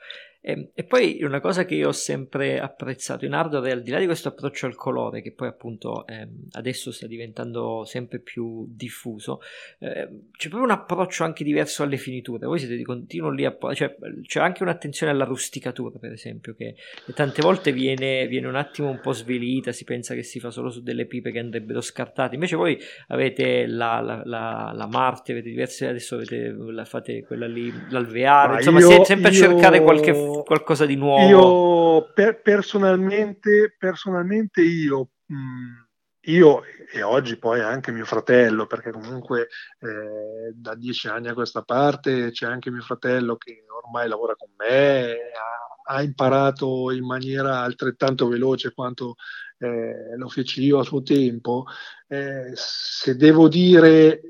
[0.40, 3.83] E, ehm, e, poi una cosa che io ho sempre apprezzato in hardware è al
[3.83, 8.20] di là di questo approccio al colore, che poi appunto ehm, adesso sta diventando sempre
[8.20, 9.40] più diffuso,
[9.79, 12.46] eh, c'è proprio un approccio anche diverso alle finiture.
[12.46, 13.57] Voi siete di continuo lì a.
[13.74, 16.74] Cioè, c'è anche un'attenzione alla rusticatura, per esempio, che
[17.14, 20.70] tante volte viene, viene, un attimo un po' svelita, si pensa che si fa solo
[20.70, 22.35] su delle pipe che andrebbero scartate.
[22.35, 25.87] Invece voi avete la, la, la, la Marte, avete diverse.
[25.87, 29.44] Adesso avete, la, fate quella lì, l'alveare, insomma, io, sempre io...
[29.44, 30.12] a cercare qualche
[30.45, 31.29] qualcosa di nuovo?
[31.29, 35.75] Io per, personalmente, personalmente io, mh, mm,
[36.23, 36.62] io
[36.93, 42.31] e oggi poi anche mio fratello, perché comunque eh, da dieci anni a questa parte
[42.31, 48.29] c'è anche mio fratello che ormai lavora con me, ha, ha imparato in maniera altrettanto
[48.29, 49.16] veloce quanto
[49.59, 51.64] eh, lo feci io a suo tempo.
[52.09, 54.21] Eh, se devo dire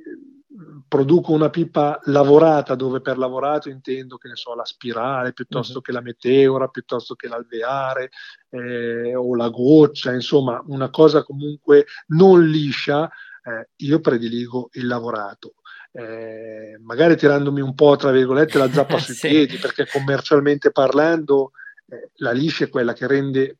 [0.88, 5.80] produco una pipa lavorata, dove per lavorato intendo che ne so, la spirale piuttosto uh-huh.
[5.80, 8.10] che la meteora, piuttosto che l'alveare
[8.50, 13.08] eh, o la goccia, insomma, una cosa comunque non liscia,
[13.42, 15.54] eh, io prediligo il lavorato.
[15.92, 19.28] Eh, magari tirandomi un po' tra virgolette la zappa sui sì.
[19.28, 21.52] piedi, perché commercialmente parlando
[21.86, 23.58] eh, la liscia è quella che rende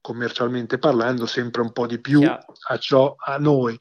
[0.00, 2.42] commercialmente parlando sempre un po' di più yeah.
[2.68, 3.78] a ciò a noi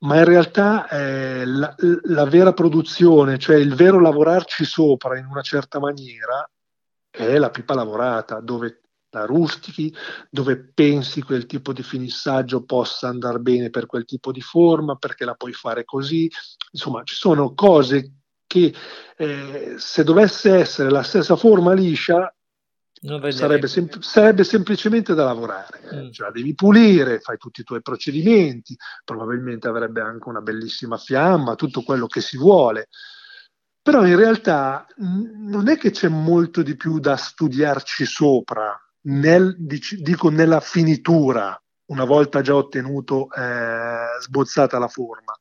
[0.00, 5.42] ma in realtà eh, la, la, vera produzione, cioè il vero lavorarci sopra in una
[5.42, 6.48] certa maniera,
[7.10, 9.92] è la pipa lavorata, dove la rustichi,
[10.30, 15.24] dove pensi quel tipo di finissaggio possa andare bene per quel tipo di forma, perché
[15.24, 16.30] la puoi fare così.
[16.72, 18.12] Insomma, ci sono cose
[18.46, 18.74] che
[19.16, 22.32] eh, se dovesse essere la stessa forma liscia
[23.30, 26.10] sarebbe, sem- sarebbe, semplicemente da lavorare, mm.
[26.10, 31.82] cioè devi pulire, fai tutti i tuoi procedimenti, probabilmente avrebbe anche una bellissima fiamma, tutto
[31.82, 32.88] quello che si vuole.
[33.80, 40.28] Però in realtà non è che c'è molto di più da studiarci sopra, nel, dico
[40.28, 45.32] nella finitura, una volta già ottenuto, eh, sbozzata la forma.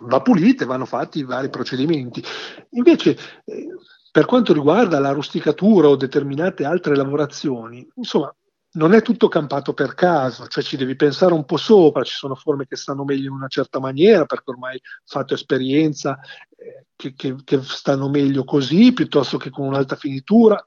[0.00, 2.22] Va pulita e vanno fatti i vari procedimenti.
[2.70, 3.68] Invece, eh,
[4.14, 8.32] per quanto riguarda la rusticatura o determinate altre lavorazioni, insomma,
[8.74, 12.36] non è tutto campato per caso, cioè ci devi pensare un po' sopra, ci sono
[12.36, 16.16] forme che stanno meglio in una certa maniera perché ormai hai fatto esperienza
[16.56, 20.64] eh, che, che, che, stanno meglio così piuttosto che con un'altra finitura.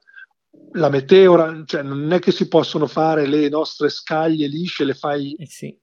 [0.72, 5.32] La meteora, cioè non è che si possono fare le nostre scaglie lisce, le fai
[5.32, 5.74] eh sì.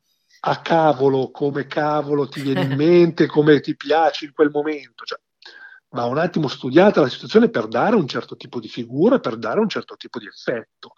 [0.41, 5.03] a cavolo, come cavolo ti viene in mente, come ti piace in quel momento.
[5.03, 5.17] Cioè,
[5.95, 9.59] va un attimo studiata la situazione per dare un certo tipo di figura, per dare
[9.59, 10.93] un certo tipo di effetto.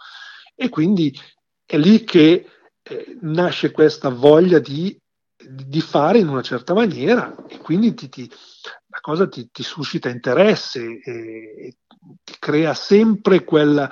[0.55, 1.17] E quindi
[1.65, 2.49] è lì che
[2.81, 4.99] eh, nasce questa voglia di,
[5.37, 8.29] di, fare in una certa maniera e quindi ti, ti,
[8.87, 11.75] la cosa ti, ti, suscita interesse e,
[12.23, 13.89] ti crea sempre quella,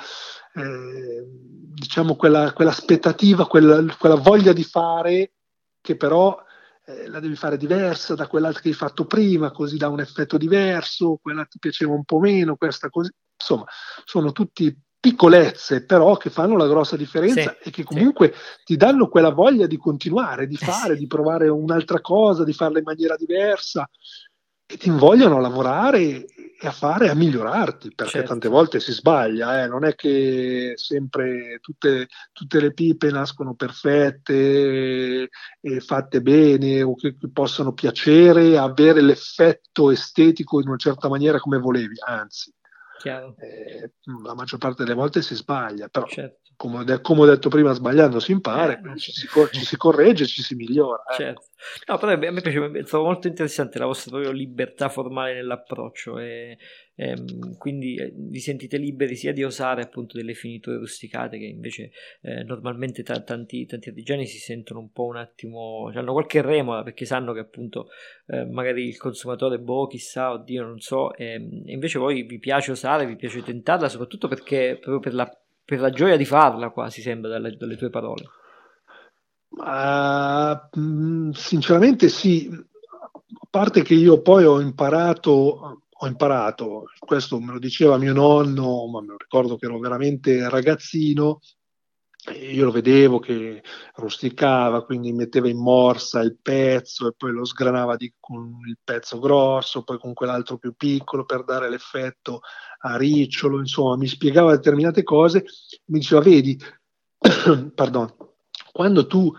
[0.55, 5.33] eh, diciamo quella, quell'aspettativa, quella, quella voglia di fare
[5.81, 6.44] che però
[6.85, 10.37] eh, la devi fare diversa da quell'altra che hai fatto prima, così dà un effetto
[10.37, 13.11] diverso, quella ti piaceva un po' meno, questa così.
[13.37, 13.65] Insomma,
[14.03, 18.63] sono tutti piccolezze però che fanno la grossa differenza sì, e che comunque sì.
[18.63, 22.79] ti danno quella voglia di continuare, di eh fare, di provare un'altra cosa, di farla
[22.79, 23.87] in maniera diversa
[24.67, 26.25] e ti invogliano a lavorare
[26.58, 28.30] e a fare, a migliorarti, perché certo.
[28.30, 29.67] tante volte si sbaglia, eh?
[29.67, 35.30] non è che sempre tutte, tutte, le pipe nascono perfette
[35.62, 41.39] e fatte bene o che, che possano piacere, avere l'effetto estetico in una certa maniera
[41.39, 42.51] come volevi, anzi.
[43.38, 43.91] Eh,
[44.23, 46.44] la maggior parte delle volte si sbaglia, però certo.
[46.55, 50.41] Come, come, ho detto prima, sbagliando si impara, eh, ci, si ci, si corregge, ci
[50.41, 51.03] si migliora.
[51.11, 51.15] Eh.
[51.15, 51.47] Certo.
[51.87, 56.57] No, però a me piace, trovo molto interessante la vostra proprio libertà formale nell'approccio e,
[56.95, 61.45] e ehm, quindi eh, vi sentite liberi sia di osare appunto delle finiture rusticate che
[61.45, 61.91] invece
[62.21, 66.41] eh, normalmente t- tanti, tanti artigiani si sentono un po' un attimo, cioè hanno qualche
[66.41, 67.87] remora perché sanno che appunto
[68.27, 72.71] eh, magari il consumatore boh chissà, oddio non so, ehm, e invece voi vi piace
[72.71, 75.29] osare, vi piace tentarla soprattutto perché proprio per la,
[75.65, 78.23] per la gioia di farla quasi sembra dalle, dalle tue parole.
[79.49, 87.60] Uh, sinceramente sì, a parte che io poi ho imparato, ho imparato, questo me lo
[87.60, 91.39] diceva mio nonno, ma me lo ricordo che ero veramente ragazzino,
[92.33, 93.61] io lo vedevo che
[93.95, 99.19] rusticava, quindi metteva in morsa il pezzo e poi lo sgranava di, con il pezzo
[99.19, 102.41] grosso, poi con quell'altro più piccolo per dare l'effetto
[102.79, 105.45] a ricciolo, insomma mi spiegava determinate cose,
[105.85, 106.59] mi diceva vedi,
[107.73, 108.13] pardon,
[108.71, 109.31] quando tu,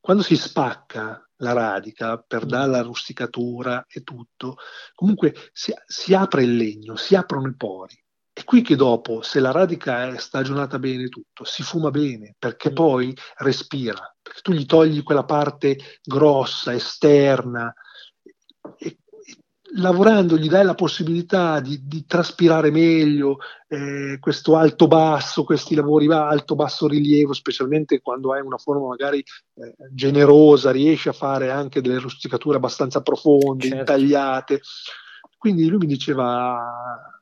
[0.00, 4.56] quando si spacca la radica per dare la rusticatura e tutto,
[4.94, 8.02] comunque si, si apre il legno, si aprono i pori.
[8.40, 12.70] È qui che dopo, se la radica è stagionata bene tutto, si fuma bene, perché
[12.70, 12.74] mm.
[12.74, 17.70] poi respira, perché tu gli togli quella parte grossa, esterna,
[18.78, 18.96] e
[19.74, 26.88] lavorando gli dai la possibilità di, di traspirare meglio eh, questo alto-basso, questi lavori alto-basso
[26.88, 32.56] rilievo, specialmente quando hai una forma magari eh, generosa, riesci a fare anche delle rusticature
[32.56, 33.78] abbastanza profonde, certo.
[33.80, 34.62] intagliate.
[35.36, 37.19] Quindi lui mi diceva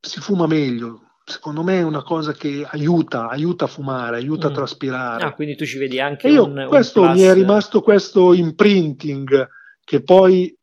[0.00, 1.02] si fuma meglio.
[1.24, 4.50] Secondo me è una cosa che aiuta, aiuta a fumare, aiuta mm.
[4.50, 5.24] a traspirare.
[5.24, 8.32] Ah, quindi tu ci vedi anche e io, un, questo un mi è rimasto questo
[8.32, 9.46] imprinting
[9.84, 10.56] che poi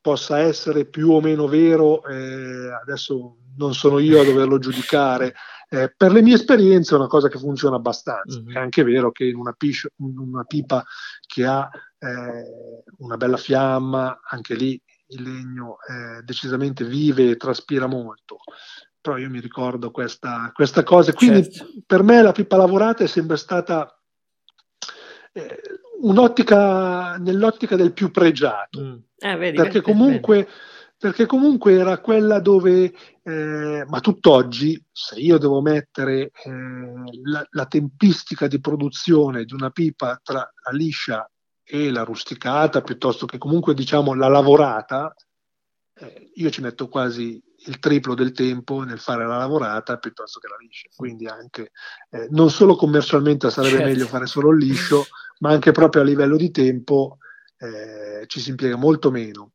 [0.00, 5.34] possa essere più o meno vero, eh, adesso non sono io a doverlo giudicare.
[5.68, 8.40] Eh, per le mie esperienze è una cosa che funziona abbastanza.
[8.40, 8.54] Mm-hmm.
[8.54, 10.84] È anche vero che in una, piscio, una pipa
[11.26, 17.86] che ha eh, una bella fiamma, anche lì il legno eh, decisamente vive e traspira
[17.86, 18.38] molto.
[19.00, 21.12] Però io mi ricordo questa, questa cosa.
[21.12, 21.72] Quindi certo.
[21.86, 23.96] per me la pipa lavorata è sempre stata
[25.32, 25.60] eh,
[26.00, 28.80] un'ottica nell'ottica del più pregiato.
[28.80, 28.94] Mm.
[29.18, 30.48] Eh, vedi, perché, comunque,
[30.98, 32.92] perché, comunque, era quella dove,
[33.22, 36.50] eh, ma tutt'oggi, se io devo mettere eh,
[37.24, 41.30] la, la, tempistica di produzione di una pipa tra la liscia
[41.68, 45.12] e la rusticata, piuttosto che comunque diciamo la lavorata,
[45.98, 50.46] eh, io ci metto quasi il triplo del tempo nel fare la lavorata piuttosto che
[50.46, 50.88] la liscia.
[50.94, 51.72] Quindi anche
[52.10, 53.90] eh, non solo commercialmente sarebbe certo.
[53.90, 55.06] meglio fare solo il liscio,
[55.40, 57.18] ma anche proprio a livello di tempo
[57.58, 59.52] eh, ci si impiega molto meno.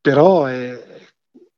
[0.00, 0.46] Però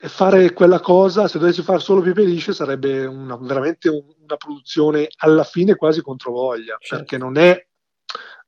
[0.08, 5.08] fare quella cosa, se dovessi fare solo pipe lisce, sarebbe una, veramente un, una produzione
[5.18, 6.96] alla fine quasi controvoglia, certo.
[6.96, 7.66] perché non è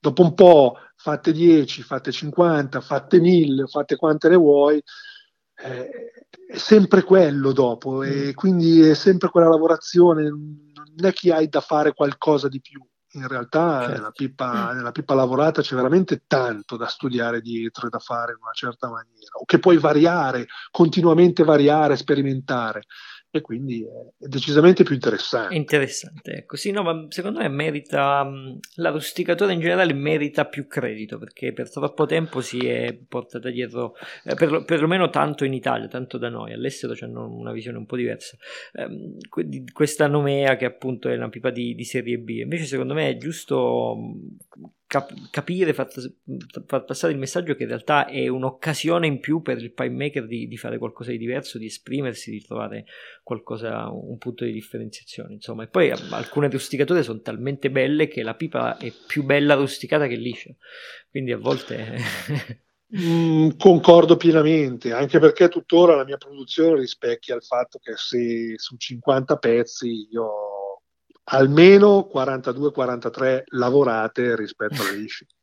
[0.05, 4.83] dopo un po' fatte 10, fatte 50, fatte 1000, fatte quante ne vuoi,
[5.57, 5.89] eh,
[6.47, 8.31] è sempre quello dopo e mm.
[8.33, 12.87] quindi è sempre quella lavorazione, non è che hai da fare qualcosa di più.
[13.15, 13.95] In realtà certo.
[13.95, 18.39] nella, pipa, nella pipa lavorata c'è veramente tanto da studiare dietro e da fare in
[18.43, 22.83] una certa maniera, o che puoi variare, continuamente variare, sperimentare
[23.37, 25.57] e quindi è decisamente più interessante.
[25.57, 28.25] Interessante, ecco, sì, no, ma secondo me merita,
[28.77, 33.97] la rusticatura in generale merita più credito perché per troppo tempo si è portata dietro,
[34.25, 37.97] eh, per, perlomeno tanto in Italia, tanto da noi, all'estero hanno una visione un po'
[37.97, 38.37] diversa,
[38.73, 39.17] eh,
[39.73, 43.17] questa nomea che appunto è una pipa di, di serie B, invece secondo me è
[43.17, 43.97] giusto
[44.95, 45.89] cap- capire, far,
[46.67, 50.27] far, passare il messaggio che in realtà è un'occasione in più per il pie maker
[50.27, 52.85] di, di, fare qualcosa di diverso, di esprimersi, di trovare
[53.25, 55.35] qualcosa, un punto di differenziazione.
[55.35, 60.07] Insomma, e poi alcune rusticature sono talmente belle che la pipa è più bella rusticata
[60.07, 60.55] che liscia.
[61.11, 61.97] Quindi a volte.
[62.97, 68.77] Mm, concordo pienamente, anche perché tuttora la mia produzione rispecchia il fatto che se su
[68.77, 70.54] 50 pezzi io
[71.25, 75.27] almeno 42-43 lavorate rispetto alle lisci.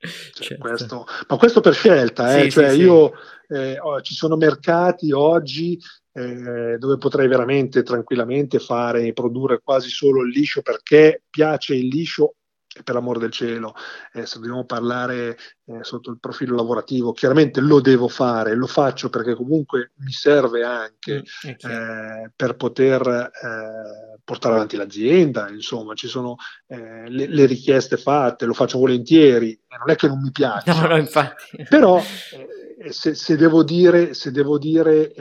[0.00, 0.62] Cioè, certo.
[0.62, 2.44] questo, ma questo per scelta, eh?
[2.44, 3.14] sì, cioè, sì, io,
[3.48, 5.76] eh, oh, ci sono mercati oggi
[6.12, 11.88] eh, dove potrei veramente tranquillamente fare e produrre quasi solo il liscio perché piace il
[11.88, 12.34] liscio
[12.82, 13.74] per l'amore del cielo,
[14.12, 19.10] eh, se dobbiamo parlare eh, sotto il profilo lavorativo, chiaramente lo devo fare, lo faccio
[19.10, 26.08] perché comunque mi serve anche mm, eh, per poter eh, portare avanti l'azienda, insomma, ci
[26.08, 30.70] sono eh, le, le, richieste fatte, lo faccio volentieri, non è che non mi piace.
[30.78, 31.64] No, no, infatti.
[31.68, 35.12] Però eh, se, se, devo dire, se devo dire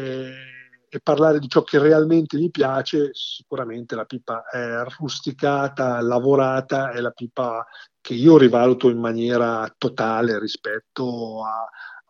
[0.97, 6.99] e parlare di ciò che realmente mi piace, sicuramente la pipa è rusticata, lavorata, è
[6.99, 7.65] la pipa
[8.01, 11.67] che io rivaluto in maniera totale rispetto a,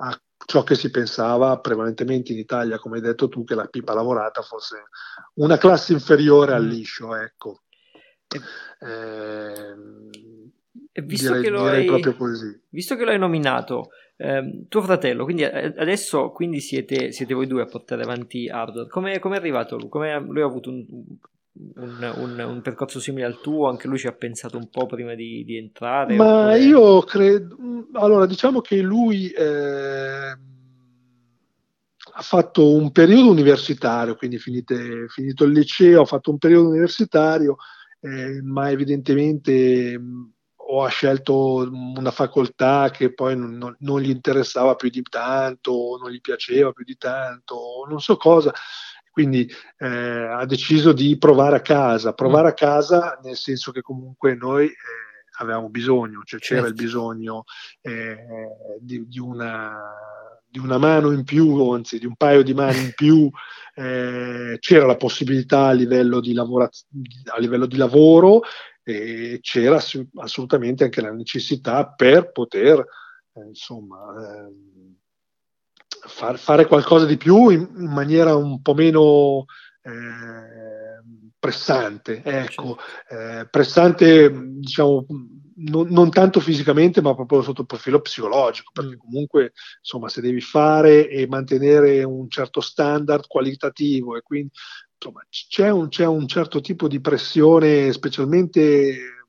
[0.07, 3.93] a ciò che si pensava prevalentemente in Italia, come hai detto tu, che la pipa
[3.93, 4.83] lavorata fosse
[5.35, 6.69] una classe inferiore al mm.
[6.69, 7.63] liscio, ecco.
[8.79, 9.75] Eh,
[11.03, 16.31] visto, direi, che hai, visto, che lo hai nominato, eh, tuo fratello, quindi eh, adesso
[16.31, 18.89] quindi siete, siete, voi due a portare avanti Hardware.
[18.89, 19.89] Come, è arrivato lui?
[19.89, 20.85] Come, lui ha avuto un,
[21.75, 23.67] un, un, un, percorso simile al tuo?
[23.67, 26.15] Anche lui ci ha pensato un po' prima di, di entrare?
[26.15, 26.59] Ma oppure...
[26.59, 27.57] io credo...
[27.93, 29.29] Allora, diciamo che lui...
[29.29, 30.55] Eh
[32.19, 37.57] ha fatto un periodo universitario, quindi finite, finito il liceo, ha fatto un periodo universitario,
[37.99, 40.01] eh, ma evidentemente
[40.69, 46.11] o ha scelto una facoltà che poi non, non, gli interessava più di tanto, non
[46.11, 48.53] gli piaceva più di tanto, non so cosa.
[49.09, 54.35] Quindi eh, ha deciso di provare a casa, provare a casa nel senso che comunque
[54.35, 54.73] noi eh,
[55.39, 56.75] avevamo bisogno, cioè c'era certo.
[56.75, 57.43] il bisogno
[57.81, 58.17] eh,
[58.79, 59.79] di, di, una,
[60.47, 63.29] di, una, mano in più, anzi di un paio di mani in più,
[63.73, 66.69] eh, c'era la possibilità a livello di, lavora-
[67.33, 68.41] a livello di lavoro
[68.89, 69.81] e c'era
[70.15, 72.79] assolutamente anche la necessità per poter
[73.33, 74.53] eh, insomma eh,
[76.07, 79.45] far, fare qualcosa di più in, in maniera un po' meno
[79.81, 81.03] eh,
[81.37, 82.77] pressante ecco
[83.09, 85.05] eh, pressante diciamo
[85.59, 88.99] non, non, tanto fisicamente ma proprio sotto il profilo psicologico perché mm.
[88.99, 94.51] comunque insomma se devi fare e mantenere un certo standard qualitativo e quindi
[94.97, 99.26] insomma, c'è un, c'è un certo tipo di pressione, specialmente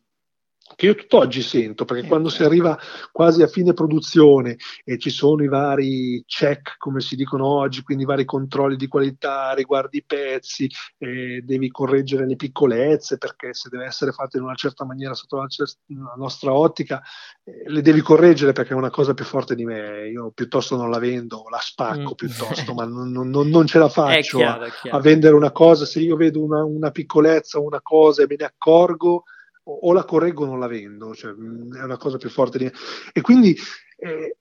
[0.78, 2.52] che io tutt'oggi sento, perché eh, quando si certo.
[2.52, 2.78] arriva
[3.10, 8.04] quasi a fine produzione e ci sono i vari check, come si dicono oggi, quindi
[8.04, 13.70] i vari controlli di qualità, riguardi i pezzi, eh, devi correggere le piccolezze, perché se
[13.70, 17.02] deve essere fatto in una certa maniera sotto la, la nostra ottica,
[17.42, 20.90] eh, le devi correggere perché è una cosa più forte di me, io piuttosto non
[20.90, 22.14] la vendo, la spacco mm.
[22.14, 25.98] piuttosto, ma non, non, non, ce la faccio chiaro, a, a, vendere una cosa, se
[25.98, 29.24] io vedo una, una piccolezza o una cosa e me ne accorgo,
[29.72, 32.64] o la correggo o non la vendo, cioè, mm, è una cosa più forte di
[32.64, 32.72] me.
[33.12, 33.56] E quindi
[33.96, 34.36] eh,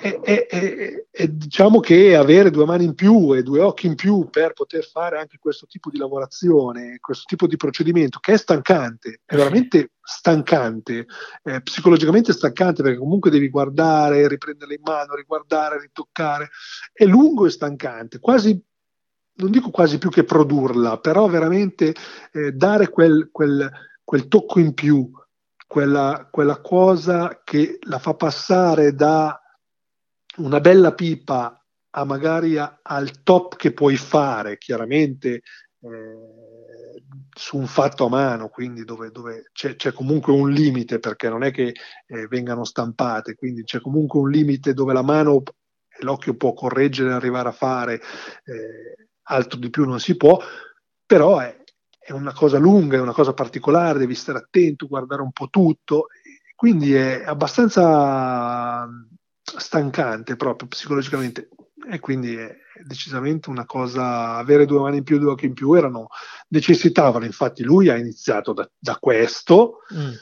[0.00, 4.30] è, è, è, diciamo che avere due mani in più e due occhi in più
[4.30, 9.20] per poter fare anche questo tipo di lavorazione, questo tipo di procedimento, che è stancante,
[9.26, 11.06] è veramente stancante,
[11.42, 16.48] eh, psicologicamente stancante perché comunque devi guardare, riprenderle in mano, riguardare, ritoccare,
[16.92, 18.58] è lungo e stancante, quasi
[19.34, 21.94] non dico quasi più che produrla, però veramente
[22.32, 23.70] eh, dare quel, quel
[24.10, 25.08] quel tocco in più,
[25.68, 29.40] quella, quella cosa che la fa passare da
[30.38, 35.42] una bella pipa a magari a, al top che puoi fare, chiaramente
[35.80, 37.02] eh,
[37.32, 41.44] su un fatto a mano, quindi dove, dove c'è, c'è, comunque un limite, perché non
[41.44, 41.72] è che
[42.08, 45.44] eh, vengano stampate, quindi c'è comunque un limite dove la mano
[45.86, 50.36] e l'occhio può correggere e arrivare a fare, eh, altro di più non si può,
[51.06, 51.59] però è,
[52.10, 56.08] è una cosa lunga, è una cosa particolare, devi stare attento, guardare un po' tutto,
[56.56, 58.88] quindi è abbastanza
[59.42, 61.50] stancante proprio psicologicamente
[61.88, 62.52] e quindi è
[62.84, 66.08] decisamente una cosa, avere due mani in più, due occhi in più erano,
[66.48, 70.12] necessitavano, infatti lui ha iniziato da, da questo mm.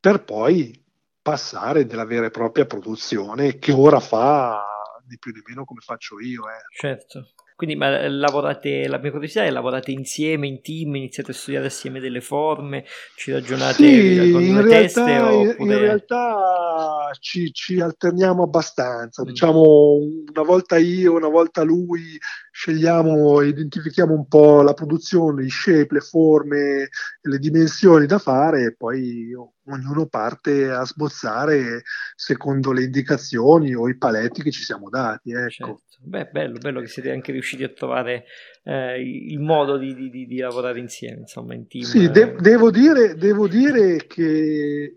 [0.00, 0.82] per poi
[1.20, 4.62] passare della vera e propria produzione che ora fa
[5.04, 6.48] di più di meno come faccio io.
[6.48, 6.78] Eh.
[6.78, 7.34] Certo.
[7.56, 12.00] Quindi ma lavorate, la mia curiosità è lavorate insieme, in team, iniziate a studiare assieme
[12.00, 12.84] delle forme,
[13.16, 15.18] ci ragionate sì, con in realtà, teste?
[15.18, 15.74] Oppure...
[15.74, 19.26] In realtà ci, ci alterniamo abbastanza, mm.
[19.26, 19.98] diciamo
[20.32, 22.18] una volta io, una volta lui,
[22.54, 26.88] scegliamo, identifichiamo un po' la produzione, i shape, le forme,
[27.22, 29.32] le dimensioni da fare e poi
[29.66, 31.82] ognuno parte a sbozzare
[32.14, 35.32] secondo le indicazioni o i paletti che ci siamo dati.
[35.32, 35.50] Ecco.
[35.50, 35.82] Certo.
[35.98, 38.26] Beh, bello, bello che siete anche riusciti a trovare
[38.62, 41.82] eh, il modo di, di, di, lavorare insieme, insomma, in team.
[41.82, 44.96] Sì, de- devo, dire, devo, dire, che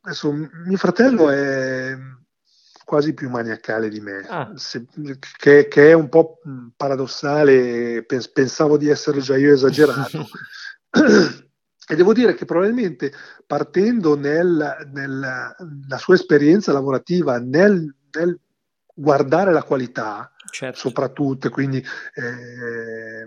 [0.00, 1.94] adesso mio fratello è
[2.84, 4.52] quasi più maniacale di me, ah.
[4.54, 4.86] Se,
[5.38, 6.40] che, che, è un po'
[6.76, 10.26] paradossale, pensavo di essere già io esagerato.
[11.86, 13.12] E devo dire che probabilmente
[13.46, 15.54] partendo nel, nella
[15.98, 18.40] sua esperienza lavorativa nel, nel
[18.94, 20.78] guardare la qualità, certo.
[20.78, 23.26] soprattutto, quindi eh,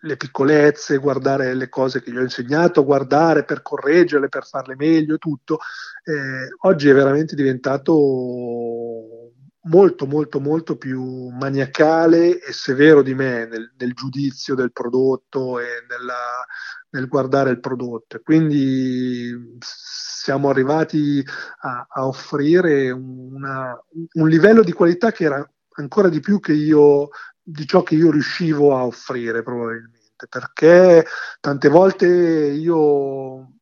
[0.00, 5.18] le piccolezze, guardare le cose che gli ho insegnato, guardare per correggerle, per farle meglio
[5.18, 5.58] tutto,
[6.04, 9.28] eh, oggi è veramente diventato
[9.68, 15.84] molto molto molto più maniacale e severo di me nel, nel giudizio del prodotto e
[15.88, 16.46] nella,
[16.90, 18.20] nel guardare il prodotto.
[18.22, 21.24] Quindi siamo arrivati
[21.60, 23.78] a, a offrire una,
[24.12, 27.08] un livello di qualità che era ancora di più che io,
[27.50, 31.06] di ciò che io riuscivo a offrire probabilmente, perché
[31.40, 33.52] tante volte io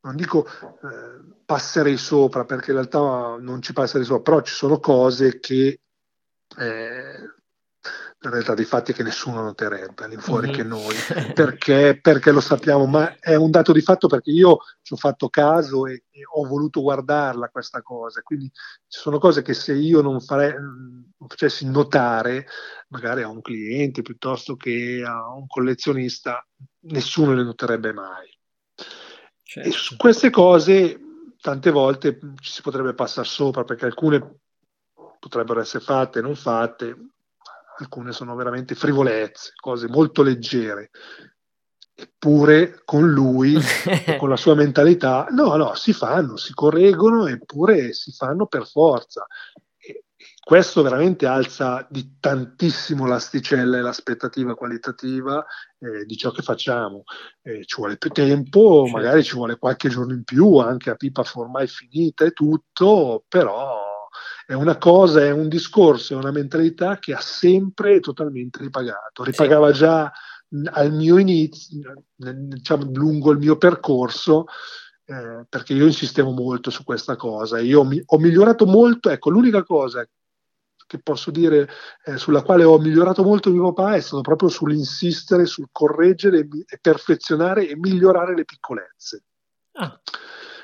[0.00, 4.78] non dico eh, passerei sopra, perché in realtà non ci passerei sopra, però ci sono
[4.78, 5.80] cose che
[6.58, 7.34] eh,
[8.28, 10.56] in realtà dei fatti che nessuno noterebbe all'infuori mm-hmm.
[10.56, 10.94] che noi,
[11.34, 15.28] perché, perché, lo sappiamo, ma è un dato di fatto perché io ci ho fatto
[15.28, 18.50] caso e, e, ho voluto guardarla questa cosa, quindi
[18.86, 22.46] ci sono cose che se io non, farei, non facessi notare,
[22.88, 26.46] magari a un cliente piuttosto che a un collezionista,
[26.80, 28.28] nessuno le noterebbe mai.
[29.42, 29.68] Certo.
[29.68, 31.00] E su queste cose
[31.40, 34.40] tante volte ci si potrebbe passare sopra perché alcune
[35.18, 36.96] potrebbero essere fatte, non fatte,
[37.84, 40.90] alcune sono veramente frivolezze, cose molto leggere.
[41.94, 43.56] Eppure con lui,
[44.18, 49.26] con la sua mentalità, no, no, si fanno, si correggono, eppure si fanno per forza.
[49.76, 50.04] E
[50.40, 55.44] questo veramente alza di tantissimo l'asticella e l'aspettativa qualitativa
[55.78, 57.02] eh, di ciò che facciamo.
[57.42, 61.24] Eh, ci vuole più tempo, magari ci vuole qualche giorno in più, anche a pipa
[61.34, 63.87] ormai finita e tutto, però
[64.48, 69.22] è una cosa, è un discorso, è una mentalità che ha sempre totalmente ripagato.
[69.22, 70.10] Ripagava già
[70.72, 74.46] al mio inizio, diciamo, lungo il mio percorso,
[75.04, 77.58] eh, perché io insistevo molto su questa cosa.
[77.58, 80.08] Io mi, ho migliorato molto, ecco, l'unica cosa
[80.86, 81.68] che posso dire
[82.06, 86.78] eh, sulla quale ho migliorato molto mio papà è stato proprio sull'insistere, sul correggere e
[86.80, 89.24] perfezionare e migliorare le piccolezze.
[89.72, 90.00] Ah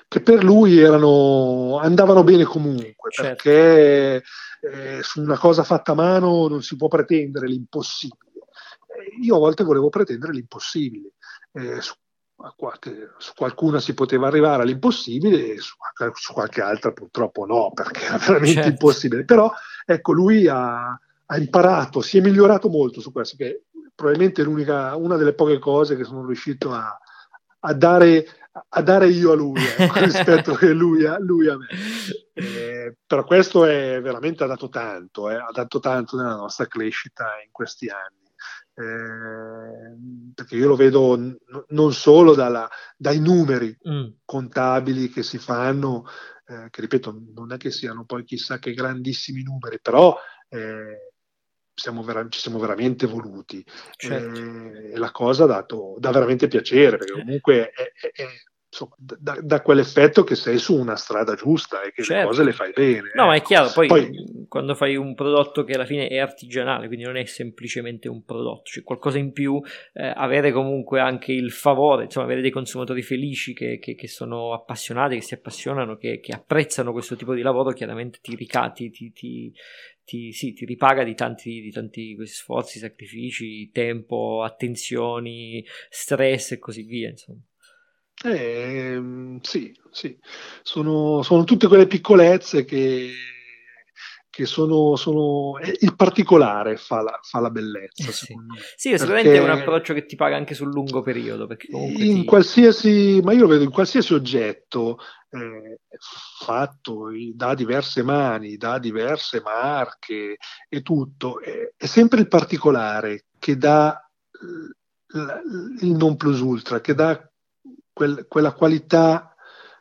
[0.09, 3.43] che per lui erano, andavano bene comunque, certo.
[3.43, 4.23] perché
[4.61, 8.23] eh, su una cosa fatta a mano non si può pretendere l'impossibile.
[9.23, 11.13] Io a volte volevo pretendere l'impossibile.
[11.53, 11.95] Eh, su,
[12.57, 15.75] qualche, su, qualcuna si poteva arrivare all'impossibile, su,
[16.15, 18.69] su, qualche altra purtroppo no, perché era veramente certo.
[18.69, 19.25] impossibile.
[19.25, 19.53] Però
[19.85, 25.17] ecco, lui ha, ha, imparato, si è migliorato molto su questo, che probabilmente è una
[25.17, 26.99] delle poche cose che sono riuscito a,
[27.61, 28.27] a dare
[28.69, 31.67] a dare io a lui eh, rispetto che lui a, lui a me.
[32.33, 37.25] Eh, però questo è veramente ha dato tanto, eh, ha dato tanto nella nostra crescita
[37.45, 38.23] in questi anni.
[38.77, 41.37] Eh, perché io lo vedo n-
[41.69, 44.07] non solo dalla, dai numeri mm.
[44.25, 46.05] contabili che si fanno,
[46.47, 50.17] eh, che ripeto, non è che siano poi chissà che grandissimi numeri, però
[50.49, 51.14] eh,
[51.75, 53.65] siamo vera- ci siamo veramente voluti.
[53.97, 54.41] Certo.
[54.41, 58.27] E la cosa ha dato, dà veramente piacere, perché comunque è, è, è,
[58.75, 62.23] insomma, da, da, quell'effetto che sei su una strada giusta e che certo.
[62.23, 63.13] le cose le fai bene.
[63.15, 63.47] No, ma è ecco.
[63.47, 67.25] chiaro, poi, poi, quando fai un prodotto che alla fine è artigianale, quindi non è
[67.25, 69.61] semplicemente un prodotto, c'è cioè qualcosa in più,
[69.93, 74.53] eh, avere comunque anche il favore, insomma, avere dei consumatori felici che, che, che sono
[74.53, 79.13] appassionati, che si appassionano, che, che, apprezzano questo tipo di lavoro, chiaramente ti ricati, ti,
[79.13, 79.55] ti,
[80.05, 86.83] ti, sì, ti ripaga di tanti, di tanti sforzi, sacrifici, tempo, attenzioni, stress e così
[86.83, 87.41] via, insomma.
[88.25, 90.17] Eh, sì, sì.
[90.63, 93.11] Sono, sono, tutte quelle piccolezze che,
[94.35, 98.09] che sono, sono, il particolare fa la, fa la bellezza.
[98.09, 98.35] Eh sì.
[98.77, 101.47] sì, sicuramente è un approccio che ti paga anche sul lungo periodo.
[101.69, 102.25] in ti...
[102.25, 104.99] qualsiasi, ma io lo vedo in qualsiasi oggetto
[105.31, 105.79] eh,
[106.41, 110.37] fatto da diverse mani, da diverse marche
[110.69, 113.99] e tutto, è, è sempre il particolare che dà
[115.81, 117.31] il non plus ultra, che dà
[117.93, 119.35] quel, quella qualità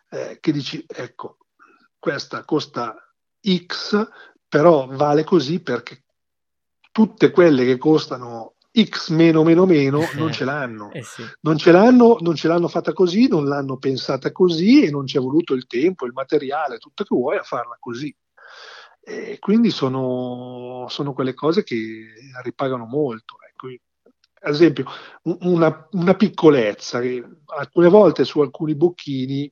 [0.09, 1.37] eh, che dici, ecco,
[1.97, 2.95] questa costa
[3.65, 4.07] X,
[4.53, 6.03] però vale così perché
[6.91, 10.91] tutte quelle che costano X meno meno meno non ce l'hanno.
[10.91, 11.23] Eh sì.
[11.39, 15.17] non, ce l'hanno non ce l'hanno fatta così, non l'hanno pensata così e non ci
[15.17, 18.15] è voluto il tempo, il materiale, tutto che vuoi a farla così.
[19.01, 23.37] E quindi sono, sono quelle cose che ripagano molto.
[23.49, 23.69] Ecco
[24.45, 24.85] ad esempio,
[25.23, 27.27] una, una piccolezza, che
[27.57, 29.51] alcune volte su alcuni bocchini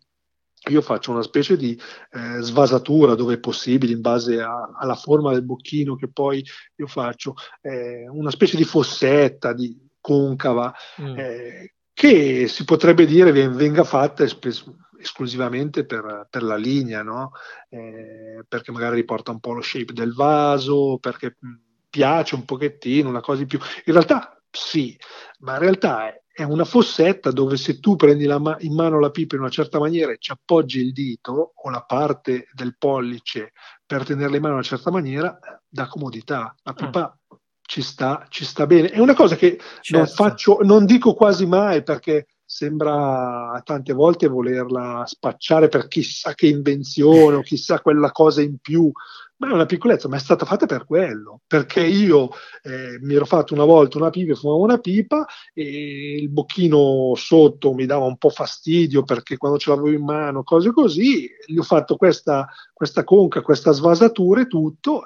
[0.69, 1.79] io faccio una specie di
[2.11, 6.43] eh, svasatura dove è possibile in base a, alla forma del bocchino che poi
[6.75, 11.17] io faccio, eh, una specie di fossetta di concava mm.
[11.17, 17.31] eh, che si potrebbe dire venga fatta espres- esclusivamente per, per, la linea, no?
[17.69, 21.53] Eh, perché magari riporta un po' lo shape del vaso, perché mm,
[21.89, 23.59] piace un pochettino, una cosa di più.
[23.85, 24.97] In realtà sì,
[25.39, 29.09] ma in realtà è, è una fossetta dove se tu prendi ma- in mano la
[29.09, 33.53] pipa in una certa maniera e ci appoggi il dito o la parte del pollice
[33.85, 36.55] per tenerla in mano in una certa maniera, dà comodità.
[36.63, 37.37] La pipa mm.
[37.61, 38.89] ci, sta, ci sta bene.
[38.89, 39.97] È una cosa che certo.
[39.97, 46.47] non faccio, non dico quasi mai perché sembra tante volte volerla spacciare per chissà che
[46.47, 48.91] invenzione o chissà quella cosa in più
[49.37, 52.29] ma è una piccolezza, ma è stata fatta per quello, perché io
[52.61, 57.73] eh, mi ero fatto una volta una pipa, fumavo una pipa e il bocchino sotto
[57.73, 61.63] mi dava un po' fastidio perché quando ce l'avevo in mano, cose così, gli ho
[61.63, 65.05] fatto questa, questa conca, questa svasatura e tutto,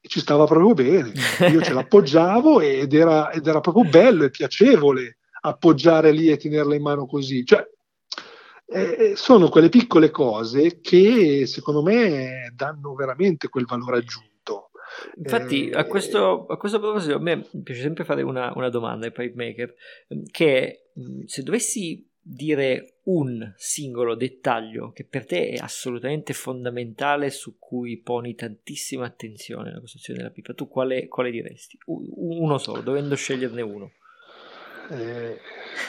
[0.00, 1.12] e ci stava proprio bene.
[1.50, 5.16] Io ce l'appoggiavo ed era, ed era proprio bello e piacevole
[5.48, 7.44] appoggiare lì e tenerla in mano così.
[7.44, 7.64] Cioè,
[8.68, 14.70] eh, sono quelle piccole cose che secondo me danno veramente quel valore aggiunto.
[15.16, 19.06] Infatti, eh, a, questo, a, questo, proposito, a me piace sempre fare una, una domanda
[19.06, 19.74] ai pipe maker,
[20.08, 20.90] ehm, che
[21.26, 28.34] se dovessi dire un singolo dettaglio che per te è assolutamente fondamentale, su cui poni
[28.34, 31.78] tantissima attenzione nella costruzione della pipa, tu quale, quale diresti?
[31.86, 33.92] Uno solo, dovendo sceglierne uno.
[34.88, 35.40] Eh,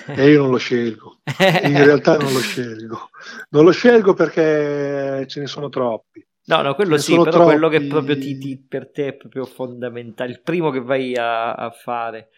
[0.07, 1.19] e io non lo scelgo,
[1.63, 3.09] in realtà non lo scelgo,
[3.49, 6.25] non lo scelgo perché ce ne sono troppi.
[6.45, 7.45] No, no, quello sì, però troppi...
[7.45, 11.53] quello che proprio ti, ti, per te è proprio fondamentale, il primo che vai a,
[11.53, 12.29] a fare.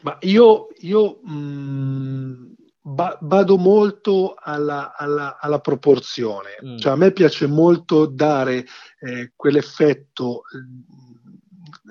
[0.00, 6.78] Ma io, io mh, mm, ba- vado molto alla, alla, alla proporzione, mm.
[6.78, 8.64] cioè a me piace molto dare
[9.00, 10.42] eh, quell'effetto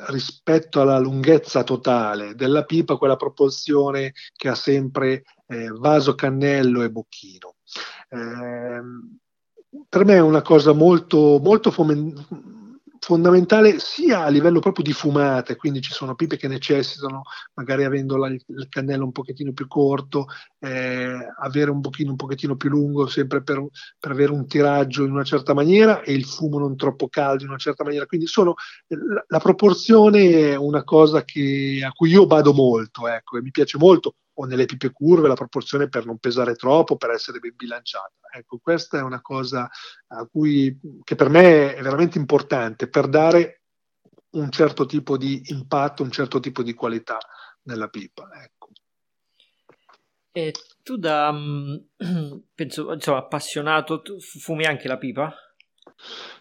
[0.07, 6.91] rispetto alla lunghezza totale della pipa, quella proporzione che ha sempre eh, vaso, cannello e
[6.91, 7.55] bocchino.
[8.09, 8.81] Eh,
[9.89, 12.56] per me è una cosa molto, molto fomen-
[13.07, 17.21] fondamentale sia a livello proprio di fumate, quindi ci sono pipe che necessitano,
[17.53, 20.25] magari avendo la, il cannello un pochettino più corto,
[20.59, 23.65] eh, avere un pochino, un pochettino più lungo, sempre per,
[23.97, 27.49] per, avere un tiraggio in una certa maniera e il fumo non troppo caldo in
[27.49, 28.05] una certa maniera.
[28.05, 28.55] Quindi sono,
[28.87, 33.51] la, la proporzione è una cosa che, a cui io vado molto, ecco, e mi
[33.51, 37.53] piace molto o nelle pipe curve la proporzione per non pesare troppo, per essere ben
[37.55, 38.13] bilanciata.
[38.31, 39.69] Ecco, questa è una cosa
[40.31, 43.61] cui, che per me è veramente importante per dare
[44.31, 47.17] un certo tipo di impatto, un certo tipo di qualità
[47.63, 48.29] nella pipa.
[48.43, 48.69] Ecco.
[50.31, 51.75] E tu da, mm,
[52.53, 55.33] penso, insomma, appassionato, fumi anche la pipa?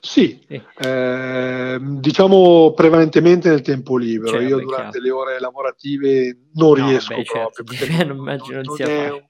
[0.01, 4.33] Sì, eh, diciamo prevalentemente nel tempo libero.
[4.33, 5.05] Cioè, Io durante chiaro.
[5.05, 7.65] le ore lavorative non no, riesco beh, proprio.
[7.77, 9.23] Certo, non immagino non, non è,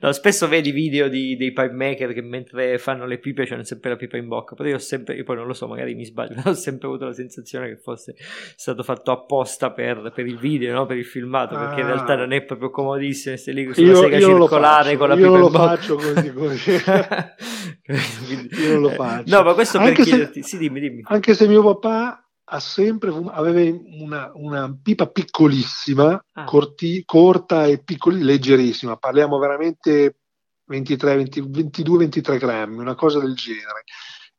[0.00, 3.90] no, spesso vedi video di, dei pipe maker che mentre fanno le pipe hanno sempre
[3.90, 6.04] la pipa in bocca, però io ho sempre, io poi non lo so, magari mi
[6.04, 8.14] sbaglio, ho sempre avuto la sensazione che fosse
[8.56, 10.86] stato fatto apposta per, per il video, no?
[10.86, 11.80] per il filmato, perché ah.
[11.80, 15.16] in realtà non è proprio comodissimo, stai lì sulla io, sega io circolare con la
[15.16, 15.56] pipa in bocca.
[15.56, 16.70] Io lo faccio così, così.
[18.62, 19.36] io non lo faccio.
[19.36, 21.00] No, ma questo anche per chiederti, sì dimmi, dimmi.
[21.04, 22.23] Anche se mio papà
[22.60, 26.44] sempre aveva una, una pipa piccolissima, ah.
[26.44, 30.18] corti, corta e piccoli, leggerissima, parliamo veramente
[30.66, 33.84] 23, 20, 22, 23 grammi, una cosa del genere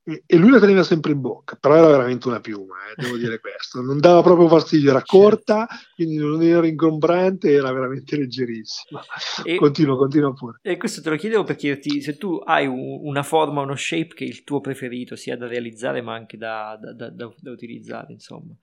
[0.08, 3.40] e, lui la teneva sempre in bocca, però era veramente una piuma, eh, devo dire
[3.40, 5.18] questo, non dava proprio fastidio, era certo.
[5.18, 9.02] corta, quindi non era ingombrante, era veramente leggerissima.
[9.44, 10.60] E, continua, continua pure.
[10.62, 14.14] E questo te lo chiedevo per chiederti se tu hai un, una forma, uno shape
[14.14, 18.14] che è il tuo preferito, sia da realizzare ma anche da, da, da, da utilizzare,
[18.14, 18.56] insomma.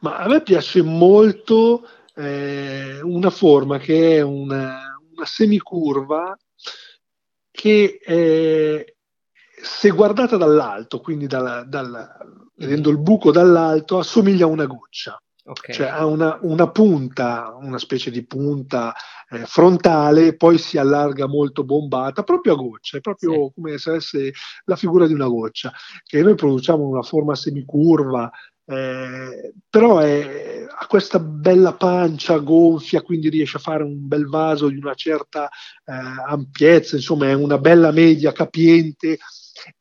[0.00, 6.36] Ma a me piace molto eh, una forma che è una, una semicurva
[7.50, 8.93] che è
[9.64, 12.16] se guardata dall'alto, quindi dalla, dalla,
[12.56, 15.18] vedendo il buco dall'alto, assomiglia a una goccia.
[15.46, 15.74] Okay.
[15.74, 18.94] Cioè ha una, una, punta, una specie di punta
[19.28, 23.52] eh, frontale, poi si allarga molto bombata, proprio a goccia, è proprio sì.
[23.54, 24.32] come se avesse
[24.64, 25.70] la figura di una goccia,
[26.02, 28.30] che noi produciamo in una forma semicurva,
[28.66, 34.68] eh, però è, ha questa bella pancia gonfia, quindi riesce a fare un bel vaso
[34.68, 35.48] di una certa
[35.84, 35.92] eh,
[36.26, 39.18] ampiezza, insomma è una bella media capiente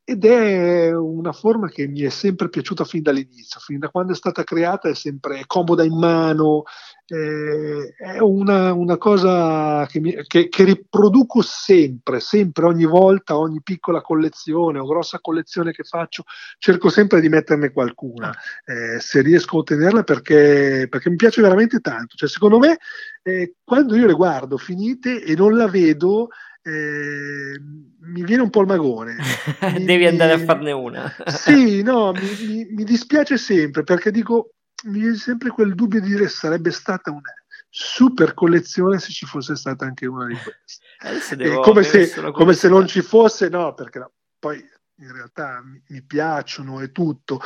[0.04, 4.16] ed è una forma che mi è sempre piaciuta fin dall'inizio, fin da quando è
[4.16, 6.64] stata creata è sempre comoda in mano,
[7.06, 13.62] eh, è una, una cosa che, mi, che, che, riproduco sempre, sempre, ogni volta, ogni
[13.62, 16.24] piccola collezione o grossa collezione che faccio,
[16.58, 18.34] cerco sempre di metterne qualcuna,
[18.66, 22.16] eh, se riesco a ottenerla perché, perché, mi piace veramente tanto.
[22.16, 22.78] Cioè, secondo me,
[23.22, 26.30] eh, quando io le guardo finite e non la vedo,
[26.64, 29.18] eh, mi viene un po' il magone.
[29.80, 31.14] Devi andare a farne una.
[31.28, 34.54] sì, no, mi, mi, mi, dispiace sempre perché dico,
[34.86, 37.34] mi viene sempre quel dubbio di dire sarebbe stata una
[37.70, 41.44] super collezione se ci fosse stata anche una di queste.
[41.44, 44.64] Eh, come, se, come se non ci fosse, no, perché no, poi
[44.98, 47.42] in realtà mi, piacciono e tutto,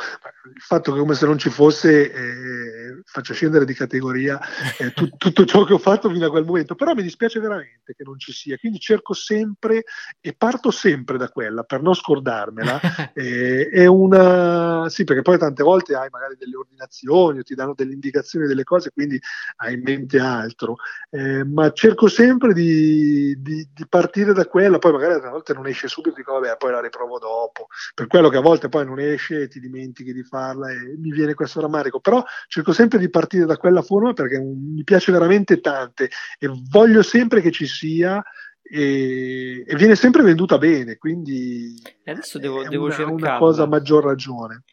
[0.54, 4.38] il fatto che come se non ci fosse eh, faccia scendere di categoria
[4.76, 7.94] eh, tu, tutto ciò che ho fatto fino a quel momento, però mi dispiace veramente
[7.94, 9.84] che non ci sia, quindi cerco sempre
[10.20, 12.80] e parto sempre da quella per non scordarmela.
[13.14, 17.72] eh, è una, sì, perché poi tante volte hai magari delle ordinazioni o ti danno
[17.74, 19.18] delle indicazioni delle cose, quindi
[19.56, 20.76] hai in mente altro,
[21.10, 25.66] eh, ma cerco sempre di, di, di partire da quella, poi magari a volte non
[25.66, 28.84] esce subito, dico vabbè, poi la riprovo dopo dopo, per quello che a volte poi
[28.84, 32.98] non esce e ti dimentichi di farla e mi viene questo rammarico, però cerco sempre
[32.98, 37.66] di partire da quella forma perché mi piace veramente tante e voglio sempre che ci
[37.66, 38.22] sia
[38.62, 43.66] e, e viene sempre venduta bene, quindi adesso devo, è devo una, una cosa a
[43.66, 44.64] maggior ragione.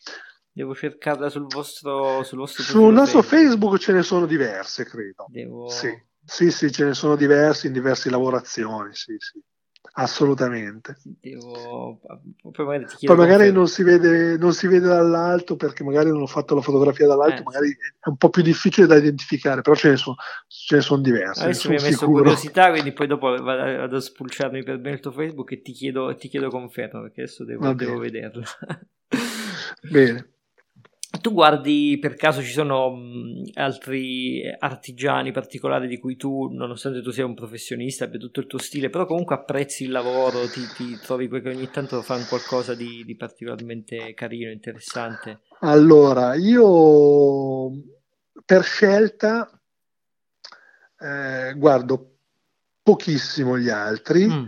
[0.51, 3.73] Devo cercarla sul vostro, sul vostro Sul nostro Facebook.
[3.73, 5.25] Facebook ce ne sono diverse, credo.
[5.27, 5.67] Devo...
[5.69, 5.89] Sì.
[6.23, 9.41] sì, sì, ce ne sono diverse in diverse lavorazioni, sì, sì.
[9.93, 10.97] Assolutamente.
[11.03, 11.99] Devo...
[12.51, 16.27] Poi magari, Poi magari non, si vede, non, si vede, dall'alto perché magari non ho
[16.27, 19.89] fatto la fotografia dall'alto, eh, magari è un po' più difficile da identificare, però ce
[19.89, 20.15] ne sono,
[20.47, 21.43] ce ne sono diverse.
[21.43, 22.23] Adesso mi hai messo sicuro.
[22.23, 25.71] curiosità, quindi poi dopo vado, vado a spulciarmi per bene il tuo Facebook e ti
[25.71, 28.43] chiedo, ti chiedo conferma perché adesso devo, devo vederlo.
[29.89, 30.34] Bene.
[31.21, 37.11] Tu guardi per caso ci sono mh, altri artigiani particolari di cui tu, nonostante tu
[37.11, 40.97] sia un professionista, abbia tutto il tuo stile, però comunque apprezzi il lavoro, ti, ti
[40.97, 45.41] trovi che ogni tanto fanno qualcosa di, di, particolarmente carino, interessante?
[45.61, 47.71] Allora, io
[48.43, 49.49] per scelta
[50.99, 52.17] eh, guardo
[52.81, 54.27] pochissimo gli altri.
[54.27, 54.45] Mm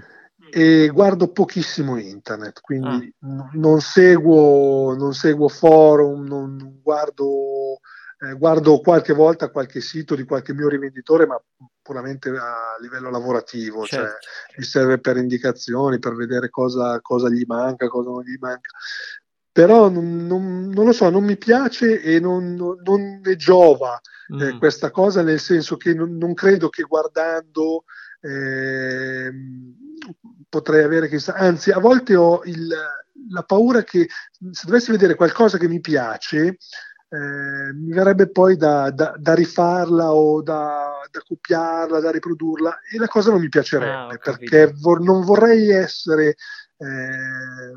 [0.50, 3.50] e guardo pochissimo internet, quindi ah.
[3.54, 7.80] non, seguo, non seguo forum, non guardo,
[8.20, 11.42] eh, guardo qualche volta qualche sito di qualche mio rivenditore, ma
[11.82, 14.18] puramente a livello lavorativo, cioè certo.
[14.48, 18.72] cioè mi serve per indicazioni, per vedere cosa, cosa gli manca, cosa non gli manca.
[19.52, 24.54] Però non, non, non lo so, non mi piace e non, non ne giova eh,
[24.54, 24.58] mm.
[24.60, 27.86] questa cosa, nel senso che non, credo che guardando
[28.22, 29.32] eh,
[30.50, 32.68] potrei avere chissà, anzi a volte ho il,
[33.30, 34.08] la paura che
[34.52, 36.58] se dovessi vedere qualcosa che mi piace,
[37.10, 42.98] eh, mi verrebbe poi da, da, da rifarla o da, da, copiarla, da riprodurla e
[42.98, 46.36] la cosa non mi piacerebbe ah, perché vor, non vorrei essere,
[46.78, 47.72] eh,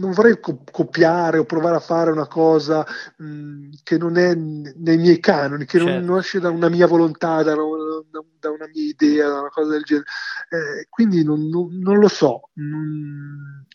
[0.00, 2.84] non vorrei co- copiare o provare a fare una cosa
[3.18, 5.92] mh, che non è nei miei canoni, che certo.
[5.92, 9.50] non, non, esce da una mia volontà, da una, da una, mia idea, da una
[9.50, 10.06] cosa del genere.
[10.48, 12.50] Eh, quindi non, non, non, lo so,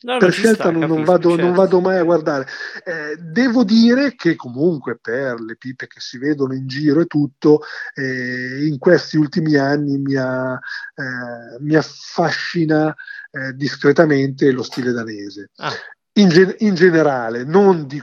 [0.01, 1.43] no, per scelta sta, non, vado, certo.
[1.43, 2.47] non, vado, mai a guardare.
[2.83, 7.61] Eh, devo dire che comunque per le pipe che si vedono in giro e tutto,
[7.93, 12.93] eh, in questi ultimi anni mi, ha, eh, mi affascina
[13.31, 15.51] eh, discretamente lo stile danese.
[15.57, 15.71] Ah.
[16.13, 18.01] In, ge- in, generale, non di,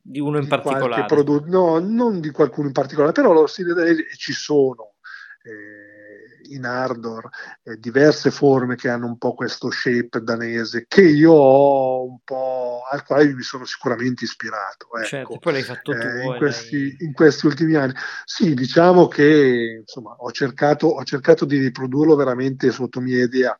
[0.00, 1.06] di uno in di particolare.
[1.06, 4.94] Produ- no, non di qualcuno in particolare, però lo stile danese ci sono.
[5.42, 5.97] Eh,
[6.54, 7.28] in Ardor
[7.62, 12.82] eh, diverse forme che hanno un po' questo shape danese che io ho un po'
[12.90, 15.06] al quale mi sono sicuramente ispirato ecco.
[15.06, 17.94] certo, poi l'hai fatto tu eh, in, questi, in, questi, ultimi anni
[18.24, 23.58] sì diciamo che insomma ho cercato, ho cercato di riprodurlo veramente sotto mia idea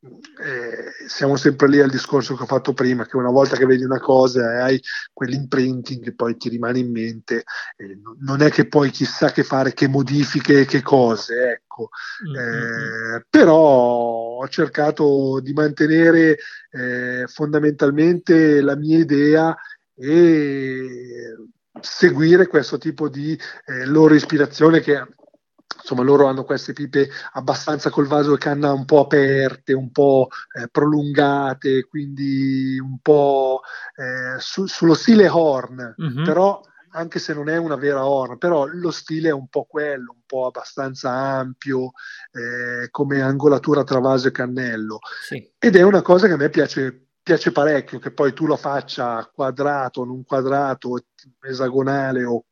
[0.00, 3.84] eh, siamo sempre lì al discorso che ho fatto prima, che una volta che vedi
[3.84, 4.82] una cosa e hai
[5.12, 7.44] quell'imprinting che poi ti rimane in mente,
[7.76, 11.90] eh, non è che poi chissà che fare, che modifiche, che cose, ecco.
[12.28, 13.20] Mm-hmm.
[13.28, 16.38] Però ho cercato di mantenere
[16.70, 19.56] eh, fondamentalmente la mia idea
[19.94, 21.36] e
[21.80, 25.04] seguire questo tipo di eh, loro ispirazione che
[25.76, 30.28] insomma loro hanno queste pipe abbastanza col vaso e canna un po' aperte, un po'
[30.58, 33.60] eh, prolungate, quindi un po'
[33.96, 36.24] eh, su, sullo stile horn, mm-hmm.
[36.24, 36.60] però
[36.92, 40.22] anche se non è una vera horn, però lo stile è un po' quello, un
[40.26, 41.92] po' abbastanza ampio
[42.32, 44.98] eh, come angolatura tra vaso e cannello.
[45.22, 45.52] Sì.
[45.58, 49.30] Ed è una cosa che a me piace piace parecchio che poi tu lo faccia
[49.30, 51.04] quadrato, non quadrato,
[51.46, 52.46] esagonale o,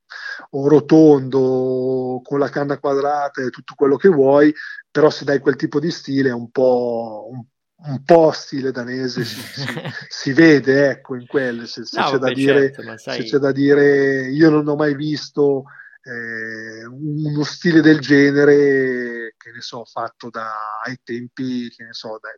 [0.50, 4.52] o, rotondo, con la canna quadrata e tutto quello che vuoi,
[4.90, 7.44] però se dai quel tipo di stile è un po', un,
[7.90, 9.66] un po stile danese, si, si,
[10.08, 13.20] si, vede ecco in quelle, se, se, no, c'è vabbè, dire, certo, sai...
[13.20, 15.64] se, c'è da dire, io non ho mai visto
[16.02, 22.18] eh, uno stile del genere, che ne so, fatto da, ai tempi, che ne so,
[22.20, 22.32] dai,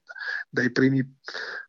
[0.50, 1.02] dai primi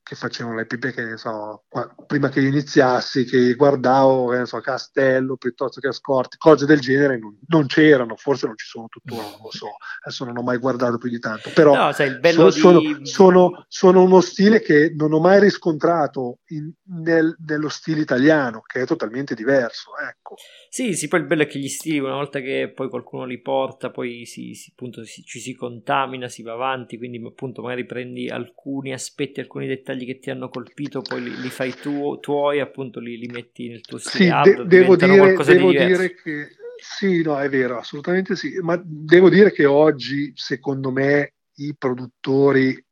[0.03, 4.39] che facevano le pipe, che ne so, qua, prima che io iniziassi, che guardavo, che
[4.39, 8.65] ne so, Castello piuttosto che Ascorti, cose del genere non, non, c'erano, forse non ci
[8.65, 9.67] sono tuttora, non lo so,
[10.03, 13.05] adesso non ho mai guardato più di tanto, però no, sai, so, sono, di...
[13.05, 16.69] sono, sono, uno stile che non ho mai riscontrato in,
[17.01, 20.35] nel, nello stile italiano, che è totalmente diverso, ecco.
[20.69, 23.39] Sì, sì, poi il bello è che gli stili, una volta che poi qualcuno li
[23.39, 27.85] porta, poi si, si, appunto, si, ci si contamina, si va avanti, quindi appunto magari
[27.85, 32.59] prendi alcuni aspetti, alcuni dettagli che ti hanno colpito, poi li, li fai tu, tuoi,
[32.59, 36.15] appunto li, li, metti nel tuo stile sì, hard, de- devo, dire, devo di dire
[36.15, 36.47] che
[36.81, 42.83] sì, no, è vero, assolutamente sì, ma devo dire che oggi, secondo me, i produttori,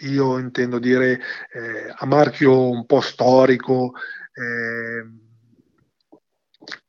[0.00, 3.92] io intendo dire eh, a marchio un po' storico,
[4.34, 5.25] eh,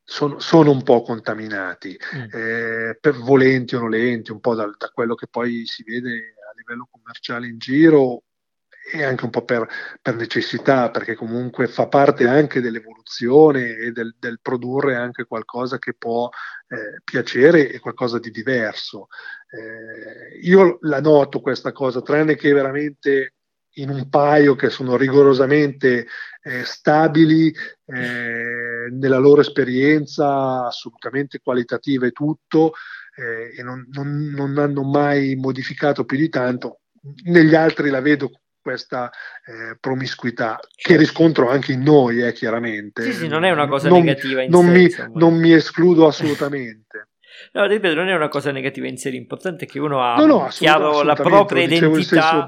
[0.09, 2.21] sono, sono, un po' contaminati, mm.
[2.31, 6.53] eh, per volenti o nolenti, un po' da, da, quello che poi si vede a
[6.55, 8.23] livello commerciale in giro
[8.89, 9.67] e anche un po' per,
[10.01, 15.93] per, necessità, perché comunque fa parte anche dell'evoluzione e del, del produrre anche qualcosa che
[15.93, 16.29] può
[16.69, 19.09] eh, piacere e qualcosa di diverso.
[19.49, 23.33] Eh, io la noto questa cosa, tranne che veramente
[23.77, 26.07] in un paio che sono rigorosamente
[26.43, 27.53] eh, stabili
[27.85, 32.73] eh, nella loro esperienza, assolutamente qualitativa e tutto,
[33.15, 36.81] eh, e non, non, non hanno mai modificato più di tanto.
[37.25, 38.31] Negli altri la vedo
[38.61, 39.09] questa
[39.45, 40.67] eh, promiscuità certo.
[40.75, 43.03] che riscontro anche in noi, eh, chiaramente.
[43.03, 47.07] Sì, sì, non è una cosa non, negativa non sé, mi, non mi escludo assolutamente.
[47.53, 50.25] No, ripeto, non è una cosa negativa in sé, l'importante è che uno ha no,
[50.25, 52.47] no, chiaro la propria identità.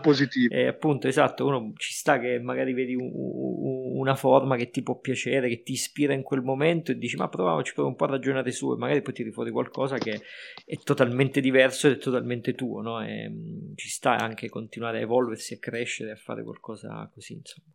[0.49, 4.81] E appunto, esatto, uno ci sta che magari vedi un, un, una forma che ti
[4.81, 8.05] può piacere, che ti ispira in quel momento e dici ma proviamoci per un po'
[8.05, 10.21] a ragionare su e magari poi tiri fuori qualcosa che
[10.65, 13.03] è totalmente diverso ed è totalmente tuo, no?
[13.03, 13.31] E,
[13.75, 17.67] ci sta anche continuare a evolversi, a crescere, a fare qualcosa così, insomma.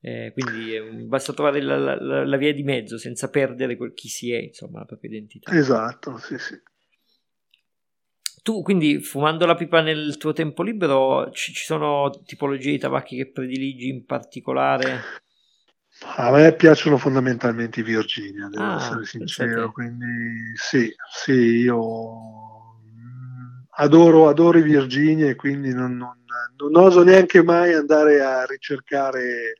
[0.00, 4.08] Eh, quindi eh, basta trovare la, la, la, via di mezzo senza perdere quel, chi
[4.08, 5.52] si è, insomma, la propria identità.
[5.52, 6.60] Esatto, sì, sì.
[8.42, 13.16] Tu quindi fumando la pipa nel tuo tempo libero ci, ci sono tipologie di tabacchi
[13.16, 15.00] che prediligi in particolare?
[16.16, 20.06] A me piacciono fondamentalmente i Virginia, devo ah, essere sincero, quindi
[20.54, 22.78] sì, sì, io
[23.70, 26.16] adoro, adoro i Virginia e quindi non, non,
[26.56, 29.58] non oso neanche mai andare a ricercare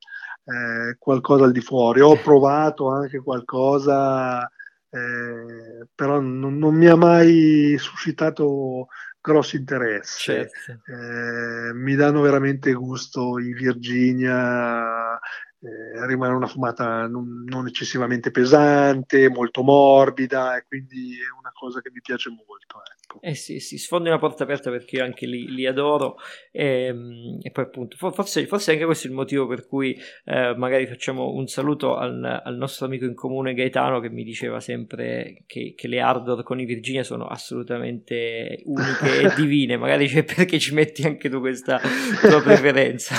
[0.49, 2.01] eh, qualcosa al di fuori.
[2.01, 4.47] Ho provato anche qualcosa,
[4.91, 8.89] eh, però non, non, mi ha mai suscitato
[9.21, 10.49] grosso interesse.
[10.49, 10.91] Certo.
[10.91, 15.19] Eh, mi danno veramente gusto i Virginia
[15.61, 21.81] eh, rimane una fumata non, non, eccessivamente pesante, molto morbida e quindi è una cosa
[21.81, 22.81] che mi piace molto.
[23.21, 26.17] Eh sì, sì, sfondi una porta aperta perché io anche li, li adoro
[26.53, 30.55] e, ehm, e, poi appunto forse, forse, anche questo è il motivo per cui eh,
[30.57, 35.43] magari facciamo un saluto al, al, nostro amico in comune Gaetano che mi diceva sempre
[35.47, 40.59] che, che le Ardor con i Virginia sono assolutamente uniche e divine, magari c'è perché
[40.59, 41.81] ci metti anche tu questa
[42.21, 43.15] tua preferenza.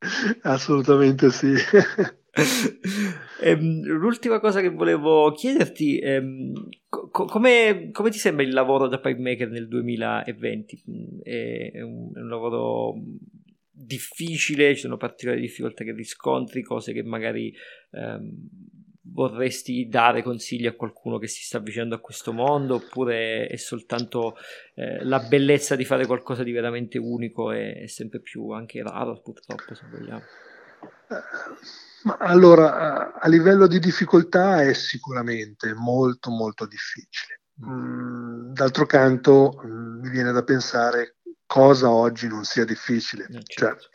[0.42, 1.52] Assolutamente sì.
[3.40, 8.98] ehm, l'ultima cosa che volevo chiederti, ehm, co- come, come, ti sembra il lavoro da
[8.98, 10.82] pipe maker nel 2020?
[11.22, 12.94] È un, è un lavoro
[13.70, 17.54] difficile, ci sono particolari difficoltà che riscontri, cose che magari
[17.92, 18.48] ehm,
[19.12, 22.74] vorresti dare consigli a qualcuno che si sta avvicinando a questo mondo?
[22.74, 24.36] Oppure è soltanto
[24.74, 29.74] eh, la bellezza di fare qualcosa di veramente unico e, sempre più anche raro purtroppo
[29.74, 30.22] se vogliamo
[32.02, 37.40] ma allora a livello di difficoltà è sicuramente molto molto difficile.
[37.66, 43.24] Mm, d'altro canto mm, mi viene da pensare cosa oggi non sia difficile.
[43.24, 43.88] Eh, cioè, certo.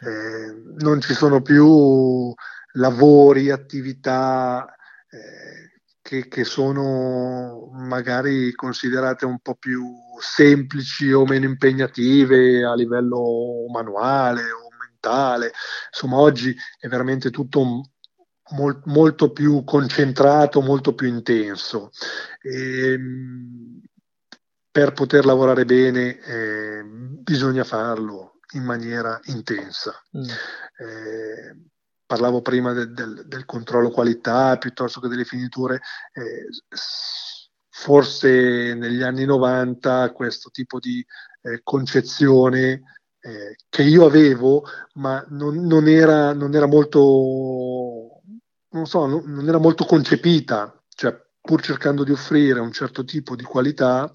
[0.00, 2.34] cioè, eh, non ci sono più
[2.72, 4.66] lavori, attività
[5.08, 9.84] eh, che, che, sono magari considerate un po' più
[10.20, 14.67] semplici o meno impegnative a livello manuale o
[15.00, 15.52] mentale.
[15.92, 17.82] Insomma, oggi è veramente tutto un,
[18.56, 21.90] mol, molto più concentrato, molto più intenso.
[22.40, 23.80] E, ehm,
[24.70, 29.94] per poter lavorare bene eh, bisogna farlo in maniera intensa.
[30.16, 30.22] Mm.
[30.22, 31.56] Eh,
[32.06, 35.80] parlavo prima del, del, del, controllo qualità piuttosto che delle finiture,
[36.12, 36.46] eh,
[37.70, 41.04] forse negli anni 90 questo tipo di
[41.42, 42.82] eh, concezione
[43.28, 44.64] eh, che io avevo,
[44.94, 48.22] ma non, non, era, non era molto,
[48.70, 53.36] non so, non, non era molto concepita, cioè pur cercando di offrire un certo tipo
[53.36, 54.10] di qualità,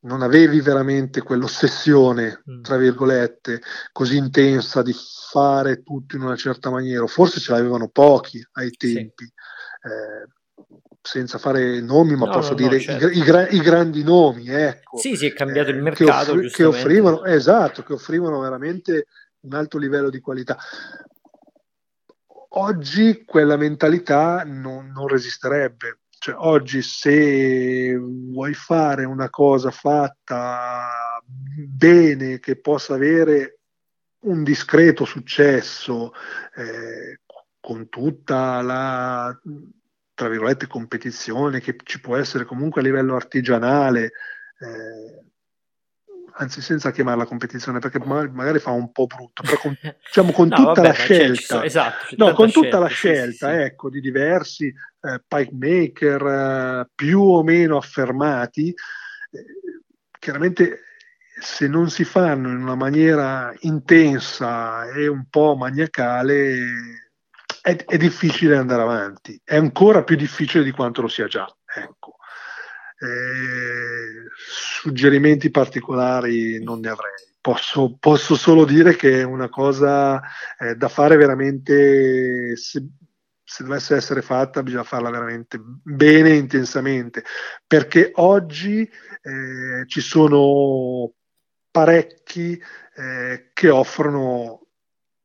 [0.00, 2.62] non avevi veramente quell'ossessione, mm.
[2.62, 3.60] tra virgolette,
[3.92, 4.94] così intensa di
[5.30, 9.24] fare tutto in una certa maniera, forse ce l'avevano pochi ai tempi.
[9.24, 9.32] Sì.
[9.90, 13.06] Eh, senza fare nomi, ma no, posso no, dire no, certo.
[13.08, 14.98] i, gra- i, grandi nomi, ecco.
[14.98, 19.06] Sì, si è cambiato eh, il mercato, che, offri- che offrivano, esatto, che offrivano veramente
[19.40, 20.58] un alto livello di qualità.
[22.50, 32.38] Oggi quella mentalità non, non resisterebbe, cioè, oggi se vuoi fare una cosa fatta bene,
[32.38, 33.60] che possa avere
[34.24, 36.12] un discreto successo,
[36.54, 37.20] eh,
[37.58, 39.40] con tutta la
[40.18, 44.10] tra virgolette competizione che ci può essere comunque a livello artigianale,
[44.58, 45.24] eh,
[46.38, 50.56] anzi senza chiamarla competizione perché magari fa un po' brutto, però con, diciamo con no,
[50.56, 53.60] tutta vabbè, la scelta, sono, esatto, no, con tutta scelta, la scelta, sì, sì.
[53.62, 59.44] ecco, di diversi eh, pipe maker eh, più o meno affermati, eh,
[60.18, 60.80] chiaramente
[61.40, 67.07] se non si fanno in una maniera intensa e un po' maniacale
[67.68, 72.16] è, è difficile andare avanti, è ancora più difficile di quanto lo sia già, ecco.
[73.00, 77.26] Eh, suggerimenti particolari non ne avrei.
[77.40, 80.20] Posso, posso, solo dire che è una cosa
[80.58, 82.86] eh, da fare veramente, se,
[83.44, 87.22] se, dovesse essere fatta, bisogna farla veramente bene e intensamente,
[87.66, 91.12] perché oggi eh, ci sono
[91.70, 92.60] parecchi
[92.94, 94.66] eh, che offrono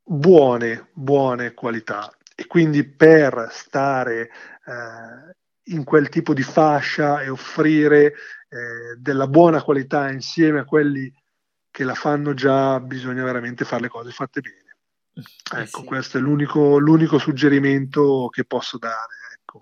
[0.03, 4.29] buone, buone qualità e quindi per stare
[4.65, 5.35] eh,
[5.73, 11.11] in quel tipo di fascia e offrire eh, della buona qualità insieme a quelli
[11.71, 14.61] che la fanno già, bisogna veramente fare le cose fatte bene.
[15.15, 15.85] Eh ecco, sì.
[15.85, 19.13] questo è l'unico, l'unico, suggerimento che posso dare.
[19.39, 19.61] Ecco.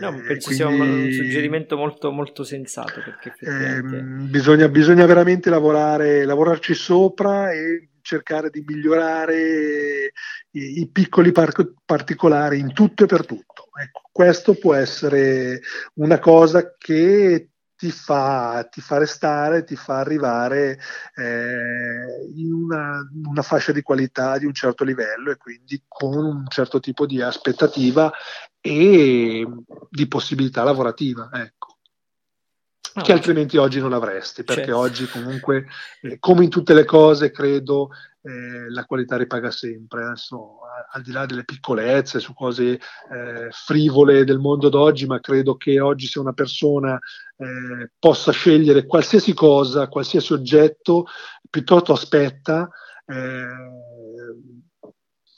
[0.00, 3.96] No, eh, penso quindi, sia un, suggerimento molto, molto sensato perché effettivamente...
[3.98, 10.12] ehm, bisogna, bisogna, veramente lavorare, lavorarci sopra e cercare di migliorare
[10.52, 13.68] i, i piccoli par- particolari in tutto e per tutto.
[13.74, 15.60] Ecco, questo può essere
[15.94, 20.78] una cosa che ti fa, ti fa restare, ti fa arrivare
[21.16, 26.44] eh, in una, una, fascia di qualità di un certo livello e quindi con un
[26.48, 28.10] certo tipo di aspettativa
[28.60, 29.46] e
[29.90, 31.28] di possibilità lavorativa.
[31.34, 31.75] Ecco
[32.96, 34.78] no, che altrimenti oggi non avresti, perché certo.
[34.78, 35.66] oggi comunque,
[36.00, 37.90] eh, come in tutte le cose, credo
[38.22, 40.04] eh, la qualità ripaga sempre.
[40.04, 40.60] Adesso,
[40.92, 45.78] al di là delle piccolezze, su cose eh, frivole del mondo d'oggi, ma credo che
[45.78, 46.98] oggi se una persona
[47.36, 51.06] eh, possa scegliere qualsiasi cosa, qualsiasi oggetto,
[51.48, 52.68] piuttosto aspetta,
[53.06, 53.46] eh,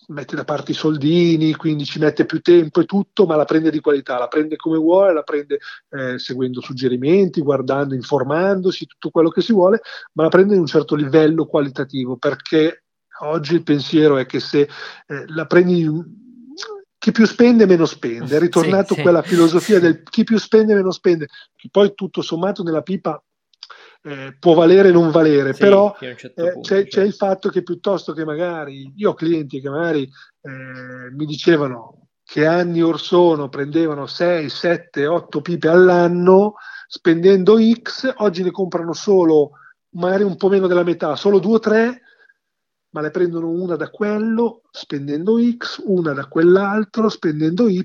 [0.09, 3.71] mette da parte i soldini, quindi ci mette più tempo e tutto, ma la prende
[3.71, 5.59] di qualità, la prende come vuole, la prende
[5.91, 9.81] eh, seguendo suggerimenti, guardando, informandosi, tutto quello che si vuole,
[10.13, 12.85] ma la prende in un certo livello qualitativo, perché
[13.21, 16.27] oggi il pensiero è che se eh, la prendi
[16.99, 20.91] chi più spende meno spende, è ritornato sì, quella filosofia del chi più spende meno
[20.91, 23.23] spende, che poi tutto sommato nella pipa
[24.09, 26.97] eh, può valere o non valere, sì, però certo eh, punto, c'è, certo.
[26.97, 32.09] c'è, il fatto che piuttosto che magari, io ho clienti che magari eh, mi dicevano
[32.25, 36.55] che anni or sono prendevano 6, 7, 8 pipe all'anno
[36.87, 39.51] spendendo X, oggi ne comprano solo
[39.91, 42.03] magari un po' meno della metà, solo 2 o 3
[42.91, 47.85] ma le prendono una da quello spendendo X, una da quell'altro spendendo Y,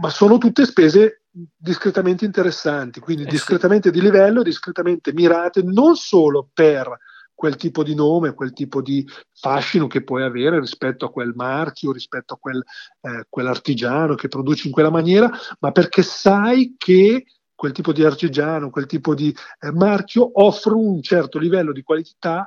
[0.00, 1.21] ma sono tutte spese
[1.56, 3.98] discretamente interessanti, quindi eh discretamente sì.
[3.98, 6.98] di livello, discretamente mirate, non solo per
[7.34, 11.90] quel tipo di nome, quel tipo di fascino che puoi avere rispetto a quel marchio,
[11.90, 12.62] rispetto a quel,
[13.00, 17.24] eh, quell'artigiano che produce in quella maniera, ma perché sai che
[17.54, 22.46] quel tipo di artigiano, quel tipo di eh, marchio offre un certo livello di qualità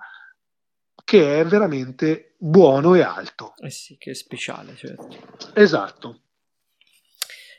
[1.03, 3.53] che è veramente buono e alto.
[3.57, 5.07] Eh sì, che è speciale, certo.
[5.53, 6.21] Esatto.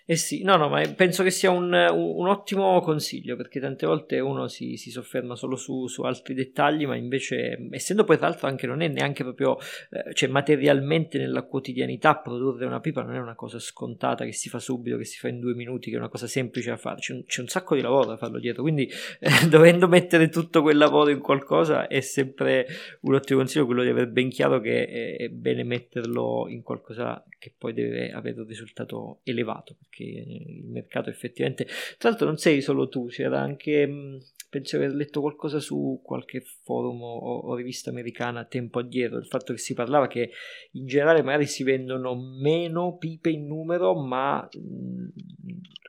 [0.09, 4.21] Eh sì, no, no, ma penso che sia un, un ottimo consiglio perché tante volte
[4.21, 8.47] uno si, si sofferma solo su, su, altri dettagli, ma invece, essendo poi tra l'altro
[8.47, 9.59] anche non è neanche proprio,
[9.91, 14.49] eh, cioè materialmente nella quotidianità produrre una pipa non è una cosa scontata che si
[14.49, 17.01] fa subito, che si fa in due minuti, che è una cosa semplice da fare,
[17.01, 18.89] c'è un, c'è un sacco di lavoro da farlo dietro, quindi
[19.19, 22.69] eh, dovendo mettere tutto quel lavoro in qualcosa è sempre
[23.01, 27.25] un ottimo consiglio quello di avere ben chiaro che è, è bene metterlo in qualcosa
[27.39, 31.67] che poi deve avere un risultato elevato il mercato effettivamente
[31.99, 34.17] tra l'altro non sei solo tu c'era anche mm,
[34.49, 39.27] penso di aver letto qualcosa su qualche forum o, o, rivista americana tempo addietro il
[39.27, 40.31] fatto che si parlava che
[40.73, 45.07] in generale magari si vendono meno pipe in numero ma mm,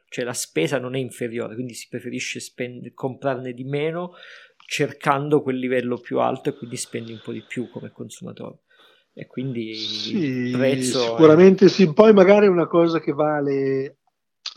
[0.10, 4.14] cioè la spesa non è inferiore quindi si preferisce spend- comprarne di meno
[4.66, 8.60] cercando quel livello più alto e quindi spendi un po' di più come consumatore
[9.20, 11.70] e quindi sì, prezzo sicuramente è...
[11.70, 11.92] sì.
[11.92, 13.98] Poi magari è una cosa che vale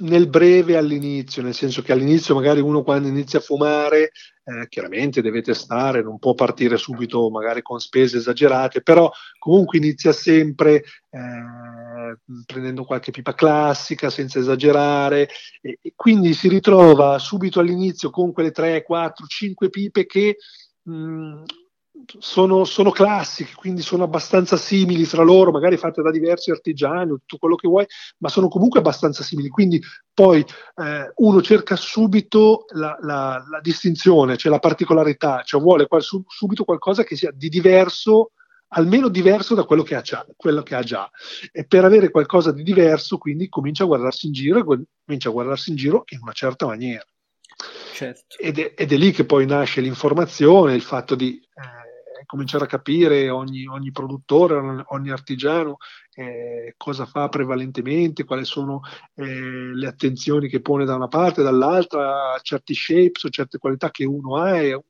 [0.01, 4.13] nel breve all'inizio nel senso che all'inizio magari uno quando inizia a fumare
[4.45, 10.13] eh, chiaramente deve testare non può partire subito magari con spese esagerate però comunque inizia
[10.13, 10.77] sempre
[11.11, 15.29] eh, prendendo qualche pipa classica senza esagerare
[15.61, 20.37] e, e quindi si ritrova subito all'inizio con quelle 3, 4, 5 pipe che
[20.83, 21.43] mh,
[22.19, 27.39] sono, sono, classiche, quindi sono abbastanza simili tra loro, magari fatte da diversi artigiani, tutto
[27.39, 27.87] quello che vuoi,
[28.19, 29.49] ma sono comunque abbastanza simili.
[29.49, 29.81] Quindi
[30.13, 36.03] poi eh, uno cerca subito la, la, la, distinzione, cioè la particolarità, cioè vuole qual,
[36.03, 38.33] subito qualcosa che sia di diverso,
[38.69, 41.11] almeno diverso da quello che, ha già, quello che ha già.
[41.53, 45.33] E per avere qualcosa di diverso, quindi comincia a guardarsi in giro e comincia a
[45.33, 47.05] guardarsi in giro in una certa maniera.
[47.93, 48.37] Certo.
[48.39, 51.81] Ed, è, ed, è, lì che poi nasce l'informazione, il fatto di eh,
[52.27, 55.79] cominciare a capire ogni, ogni produttore, ogni artigiano
[56.15, 58.81] eh, cosa fa prevalentemente, quali sono
[59.15, 63.91] eh, le attenzioni che pone da una parte e dall'altra, certi shapes o certe qualità
[63.91, 64.81] che uno ha e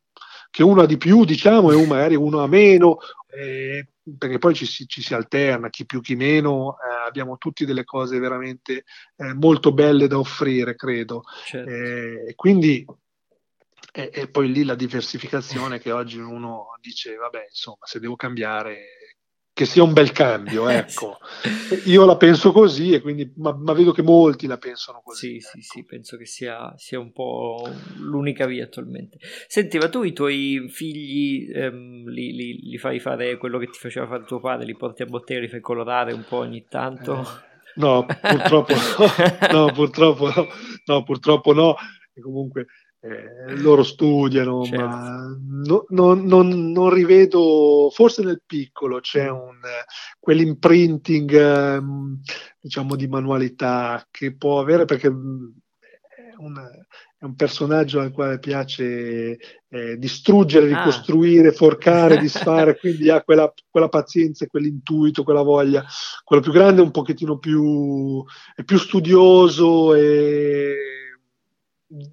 [0.51, 3.87] che uno ha di più, diciamo, e uno magari uno ha meno, eh,
[4.19, 7.85] perché poi ci si, ci si, alterna, chi più chi meno, eh, abbiamo tutti delle
[7.85, 8.85] cose veramente
[9.17, 11.23] eh, molto belle da offrire, credo.
[11.45, 11.71] Certo.
[11.71, 12.85] Eh, quindi
[13.93, 18.85] e, e, poi lì la diversificazione che oggi uno dice, vabbè, insomma, se devo cambiare,
[19.53, 21.19] che sia un bel cambio, ecco.
[21.85, 25.39] Io la penso così, e quindi, ma, ma, vedo che molti la pensano così.
[25.41, 25.49] Sì, ecco.
[25.49, 27.69] sì, sì, penso che sia, sia, un po'
[27.99, 29.19] l'unica via attualmente.
[29.49, 33.79] Senti, ma tu i tuoi figli ehm, li, li, li, fai fare quello che ti
[33.79, 37.21] faceva fare tuo padre, li porti a bottega, li fai colorare un po' ogni tanto?
[37.21, 37.27] Eh,
[37.75, 40.47] no, purtroppo no, no, purtroppo no,
[40.87, 41.75] no, purtroppo no.
[42.15, 42.67] E comunque
[43.03, 44.85] eh, loro studiano, certo.
[44.85, 49.59] ma no, no, non, non, rivedo, forse nel piccolo c'è un,
[50.19, 52.21] quell'imprinting ehm,
[52.61, 55.47] diciamo di manualità che può avere perché mm,
[55.79, 56.55] è un,
[57.17, 59.39] è un personaggio al quale piace
[59.69, 60.77] eh, distruggere, ah.
[60.77, 65.83] ricostruire, forcare, disfare, quindi ha quella, quella, pazienza, quell'intuito, quella voglia.
[66.23, 68.23] Quello più grande è un pochettino più,
[68.55, 71.00] è più studioso e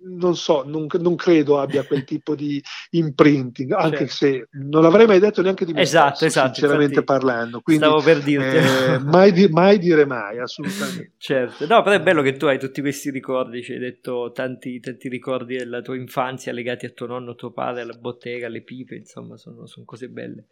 [0.03, 4.13] non so, non, non, credo abbia quel tipo di imprinting, anche certo.
[4.13, 7.61] se non l'avrei mai detto neanche di me esatto, esatto, sinceramente parlando.
[7.61, 8.55] Quindi, stavo per dirti.
[8.55, 11.13] Eh, mai, di, mai, dire mai, assolutamente.
[11.27, 14.79] Certo, no, però è bello che tu hai tutti questi ricordi, ci hai detto tanti,
[14.79, 18.95] tanti ricordi della tua infanzia legati a tuo nonno, tuo padre, alla bottega, alle pipe,
[18.95, 20.45] insomma, sono, sono cose belle.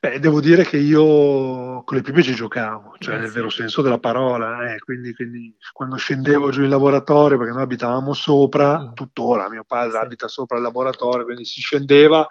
[0.00, 3.98] Beh, devo dire che io con le pipe ci giocavo, cioè nel vero senso della
[3.98, 8.92] parola, eh, quindi, quindi, quando scendevo giù in laboratorio, perché noi abitavamo sopra, mm.
[8.94, 12.26] tuttora mio padre abita sopra il laboratorio, quindi si scendeva,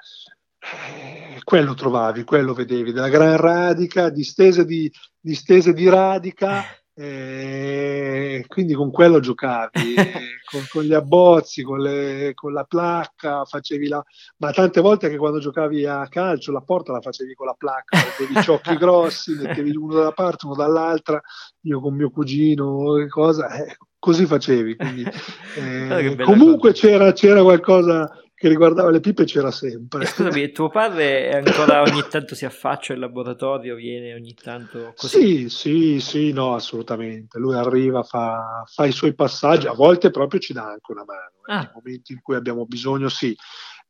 [0.60, 6.64] eh, quello trovavi, quello vedevi, della gran radica, distese di, distese di radica
[7.02, 9.96] e quindi con quello giocavi,
[10.50, 14.04] con, con, gli abbozzi, con, le, con, la placca, facevi la...
[14.38, 17.98] ma tante volte che quando giocavi a calcio la porta la facevi con la placca,
[18.04, 21.22] mettevi ciocchi grossi, mettevi uno da una parte, uno dall'altra,
[21.62, 24.76] io con mio cugino, cosa, eh, così facevi.
[24.76, 25.04] Quindi,
[25.58, 28.10] eh, comunque c'era, c'era qualcosa
[28.40, 30.06] che riguardava le pipe c'era sempre.
[30.06, 35.50] Scusami, tuo padre ancora ogni tanto si affaccia in laboratorio, viene ogni tanto così?
[35.50, 37.38] Sì, sì, sì, no, assolutamente.
[37.38, 41.32] Lui arriva, fa, fa i suoi passaggi, a volte proprio ci dà anche una mano.
[41.46, 41.54] Eh.
[41.54, 41.60] Ah.
[41.64, 43.36] Nei momenti in cui abbiamo bisogno, sì.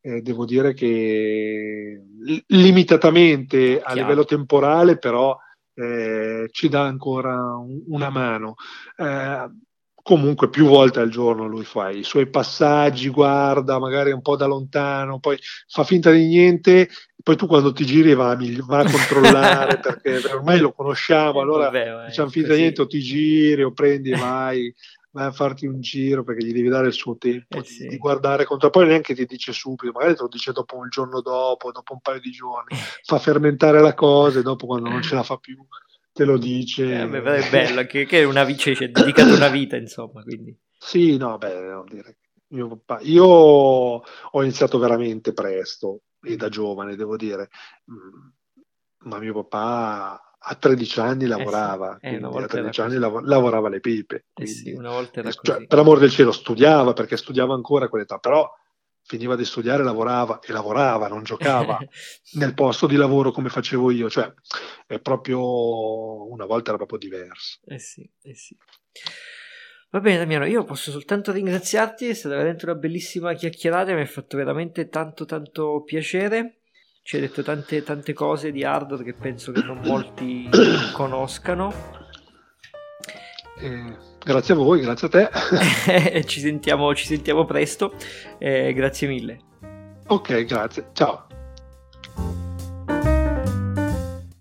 [0.01, 2.01] Eh, devo dire che
[2.47, 5.37] limitatamente a livello temporale, però
[5.75, 8.55] eh, ci dà ancora un, una mano.
[8.97, 9.47] Eh,
[10.09, 14.47] comunque più volte al giorno lui fa i suoi passaggi, guarda magari un po' da
[14.47, 15.37] lontano, poi
[15.67, 16.89] fa finta di niente,
[17.21, 21.65] poi tu quando ti giri va a, va a controllare perché ormai lo conosciamo, allora
[21.65, 24.73] Vabbè, facciamo finta di niente o ti giri o prendi e vai,
[25.11, 27.87] vai a farti un giro perché gli devi dare il suo tempo eh, di, sì.
[27.87, 31.21] di, guardare contro, poi neanche ti dice subito, magari te lo dice dopo un giorno
[31.21, 35.13] dopo, dopo un paio di giorni, fa fermentare la cosa e dopo quando non ce
[35.13, 35.55] la fa più
[36.19, 36.99] te lo dice.
[37.01, 40.53] Eh, beh, è bello, che, che è una vita, cioè, dedicato una vita, insomma, quindi.
[40.77, 42.17] Sì, no, beh, devo dire.
[42.49, 47.49] Io, papà, io ho iniziato veramente presto e da giovane, devo dire,
[47.89, 48.27] mm,
[49.09, 53.69] ma mio papà a 13 anni lavorava, eh sì, eh, a 13 anni lav- lavorava
[53.69, 54.25] le pipe.
[54.33, 57.87] Eh sì, una volta era cioè, per amor del cielo studiava, perché studiava ancora a
[57.87, 58.49] quell'età, però
[59.09, 61.79] finiva di studiare, lavorava e lavorava, non giocava
[62.37, 64.31] nel posto di lavoro come facevo io, cioè
[64.85, 67.59] è proprio una volta era proprio diverso.
[67.65, 68.55] Eh sì, eh sì.
[69.89, 74.05] Va bene Damiano, io posso soltanto ringraziarti, è stata veramente una bellissima chiacchierata, mi ha
[74.05, 76.59] fatto veramente tanto tanto piacere,
[77.01, 80.47] ci hai detto tante tante cose di hardware che penso che non molti
[80.93, 81.73] conoscano.
[83.59, 86.23] Eh Grazie a voi, grazie a te.
[86.27, 87.93] ci, sentiamo, ci sentiamo presto.
[88.37, 89.39] Eh, grazie mille.
[90.07, 90.89] Ok, grazie.
[90.93, 91.25] Ciao.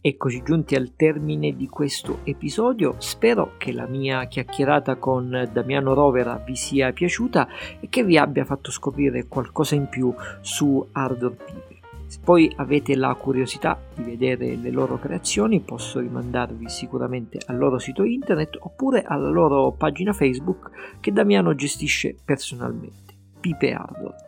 [0.01, 6.43] Eccoci giunti al termine di questo episodio, spero che la mia chiacchierata con Damiano Rovera
[6.45, 7.49] vi sia piaciuta
[7.81, 11.78] e che vi abbia fatto scoprire qualcosa in più su Ardor Pipe.
[12.09, 17.79] Se poi avete la curiosità di vedere le loro creazioni, posso rimandarvi sicuramente al loro
[17.79, 20.71] sito internet oppure alla loro pagina Facebook
[21.01, 24.28] che Damiano gestisce personalmente, Pipe Hardware.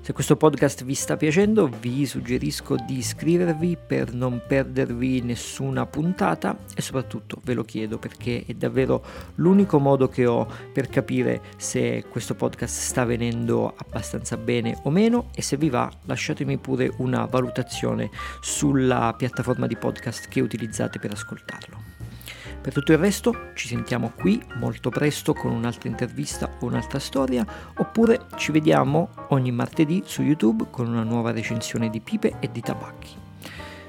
[0.01, 6.57] se questo podcast vi sta piacendo vi suggerisco di iscrivervi per non perdervi nessuna puntata
[6.75, 9.03] e soprattutto ve lo chiedo perché è davvero
[9.35, 15.29] l'unico modo che ho per capire se questo podcast sta venendo abbastanza bene o meno
[15.35, 18.09] e se vi va lasciatemi pure una valutazione
[18.41, 21.90] sulla piattaforma di podcast che utilizzate per ascoltarlo.
[22.61, 27.45] Per tutto il resto ci sentiamo qui molto presto con un'altra intervista o un'altra storia,
[27.77, 32.61] oppure ci vediamo ogni martedì su YouTube con una nuova recensione di pipe e di
[32.61, 33.15] tabacchi.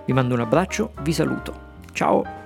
[0.06, 1.70] Vi mando un abbraccio, vi saluto.
[1.92, 2.41] Ciao!